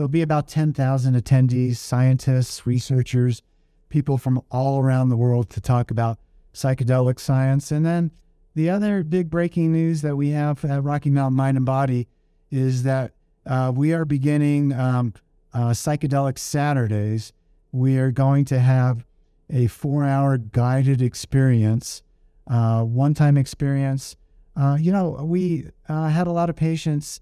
[0.00, 3.42] There'll be about 10,000 attendees, scientists, researchers,
[3.90, 6.18] people from all around the world to talk about
[6.54, 7.70] psychedelic science.
[7.70, 8.10] And then
[8.54, 12.08] the other big breaking news that we have at Rocky Mountain Mind and Body
[12.50, 13.12] is that
[13.44, 15.12] uh, we are beginning um,
[15.52, 17.34] uh, psychedelic Saturdays.
[17.70, 19.04] We are going to have
[19.50, 22.02] a four-hour guided experience,
[22.46, 24.16] uh, one-time experience.
[24.56, 27.20] Uh, you know, we uh, had a lot of patients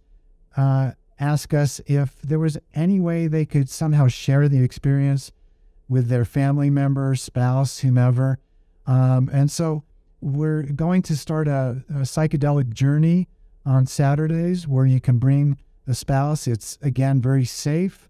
[0.57, 5.33] uh, ask us if there was any way they could somehow share the experience
[5.89, 8.39] with their family member, spouse, whomever.
[8.87, 9.85] Um, and so
[10.21, 13.29] we're going to start a, a, psychedelic journey
[13.65, 16.47] on Saturdays where you can bring a spouse.
[16.47, 18.09] It's again very safe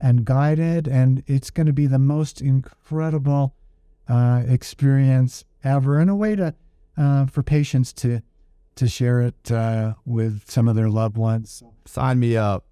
[0.00, 3.54] and guided, and it's going to be the most incredible
[4.08, 6.54] uh, experience ever, and a way to
[6.96, 8.22] uh, for patients to
[8.76, 11.62] to share it uh, with some of their loved ones.
[11.90, 12.64] Sign me up.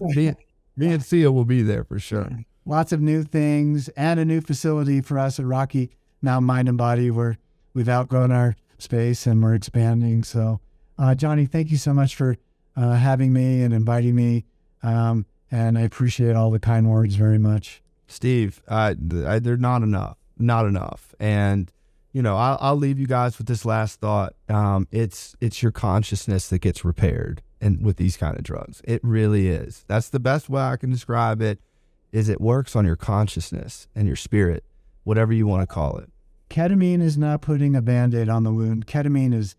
[0.00, 0.34] me,
[0.76, 2.28] me and Sia will be there for sure.
[2.64, 5.90] Lots of new things and a new facility for us at Rocky
[6.20, 7.38] Mountain Mind and Body where
[7.74, 10.24] we've outgrown our space and we're expanding.
[10.24, 10.60] So,
[10.98, 12.36] uh, Johnny, thank you so much for
[12.76, 14.44] uh, having me and inviting me.
[14.82, 17.82] Um, and I appreciate all the kind words very much.
[18.08, 21.14] Steve, uh, they're not enough, not enough.
[21.20, 21.70] And
[22.12, 24.34] you know, I'll, I'll leave you guys with this last thought.
[24.48, 29.00] Um, it's it's your consciousness that gets repaired, and with these kind of drugs, it
[29.02, 29.84] really is.
[29.88, 31.58] That's the best way I can describe it.
[32.12, 34.64] Is it works on your consciousness and your spirit,
[35.04, 36.10] whatever you want to call it.
[36.48, 38.86] Ketamine is not putting a band-aid on the wound.
[38.86, 39.56] Ketamine is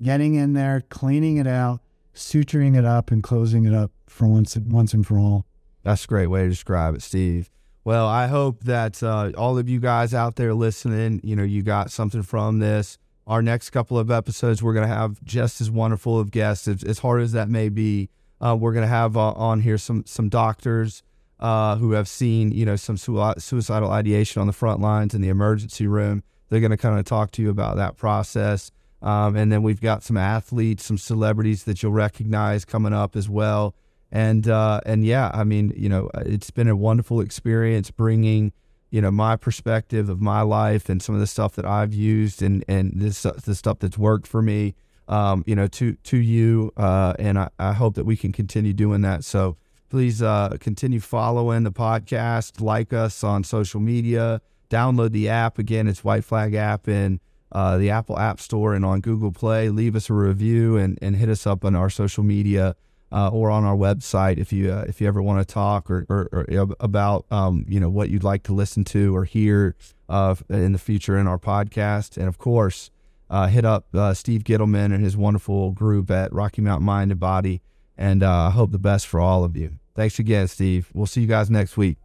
[0.00, 1.80] getting in there, cleaning it out,
[2.14, 5.44] suturing it up, and closing it up for once once and for all.
[5.82, 7.50] That's a great way to describe it, Steve.
[7.84, 11.62] Well, I hope that uh, all of you guys out there listening, you know, you
[11.62, 12.98] got something from this.
[13.28, 16.82] Our next couple of episodes, we're going to have just as wonderful of guests, as,
[16.82, 18.08] as hard as that may be.
[18.40, 21.02] Uh, we're going to have uh, on here some some doctors
[21.38, 25.28] uh, who have seen, you know, some suicidal ideation on the front lines in the
[25.28, 26.22] emergency room.
[26.48, 28.70] They're going to kind of talk to you about that process.
[29.02, 33.28] Um, and then we've got some athletes, some celebrities that you'll recognize coming up as
[33.28, 33.76] well
[34.10, 38.52] and uh, and yeah, I mean, you know, it's been a wonderful experience bringing,
[38.90, 42.42] you know, my perspective of my life and some of the stuff that I've used
[42.42, 44.74] and and this the stuff that's worked for me,
[45.08, 48.72] um, you know, to to you, uh, and I, I hope that we can continue
[48.72, 49.24] doing that.
[49.24, 49.56] So
[49.90, 55.58] please uh, continue following the podcast, like us on social media, download the app.
[55.58, 57.20] Again, it's White Flag app in
[57.52, 59.68] uh, the Apple App Store and on Google Play.
[59.68, 62.74] Leave us a review and and hit us up on our social media
[63.10, 66.06] uh, or on our website if you uh, if you ever want to talk or,
[66.08, 69.74] or, or about um, you know what you'd like to listen to or hear
[70.08, 72.16] uh, in the future in our podcast.
[72.16, 72.90] And of course,
[73.30, 77.20] uh, hit up uh, Steve Gittleman and his wonderful group at Rocky Mountain Mind and
[77.20, 77.62] Body.
[77.96, 79.72] And uh, I hope the best for all of you.
[79.94, 80.88] Thanks again, Steve.
[80.94, 81.96] We'll see you guys next week.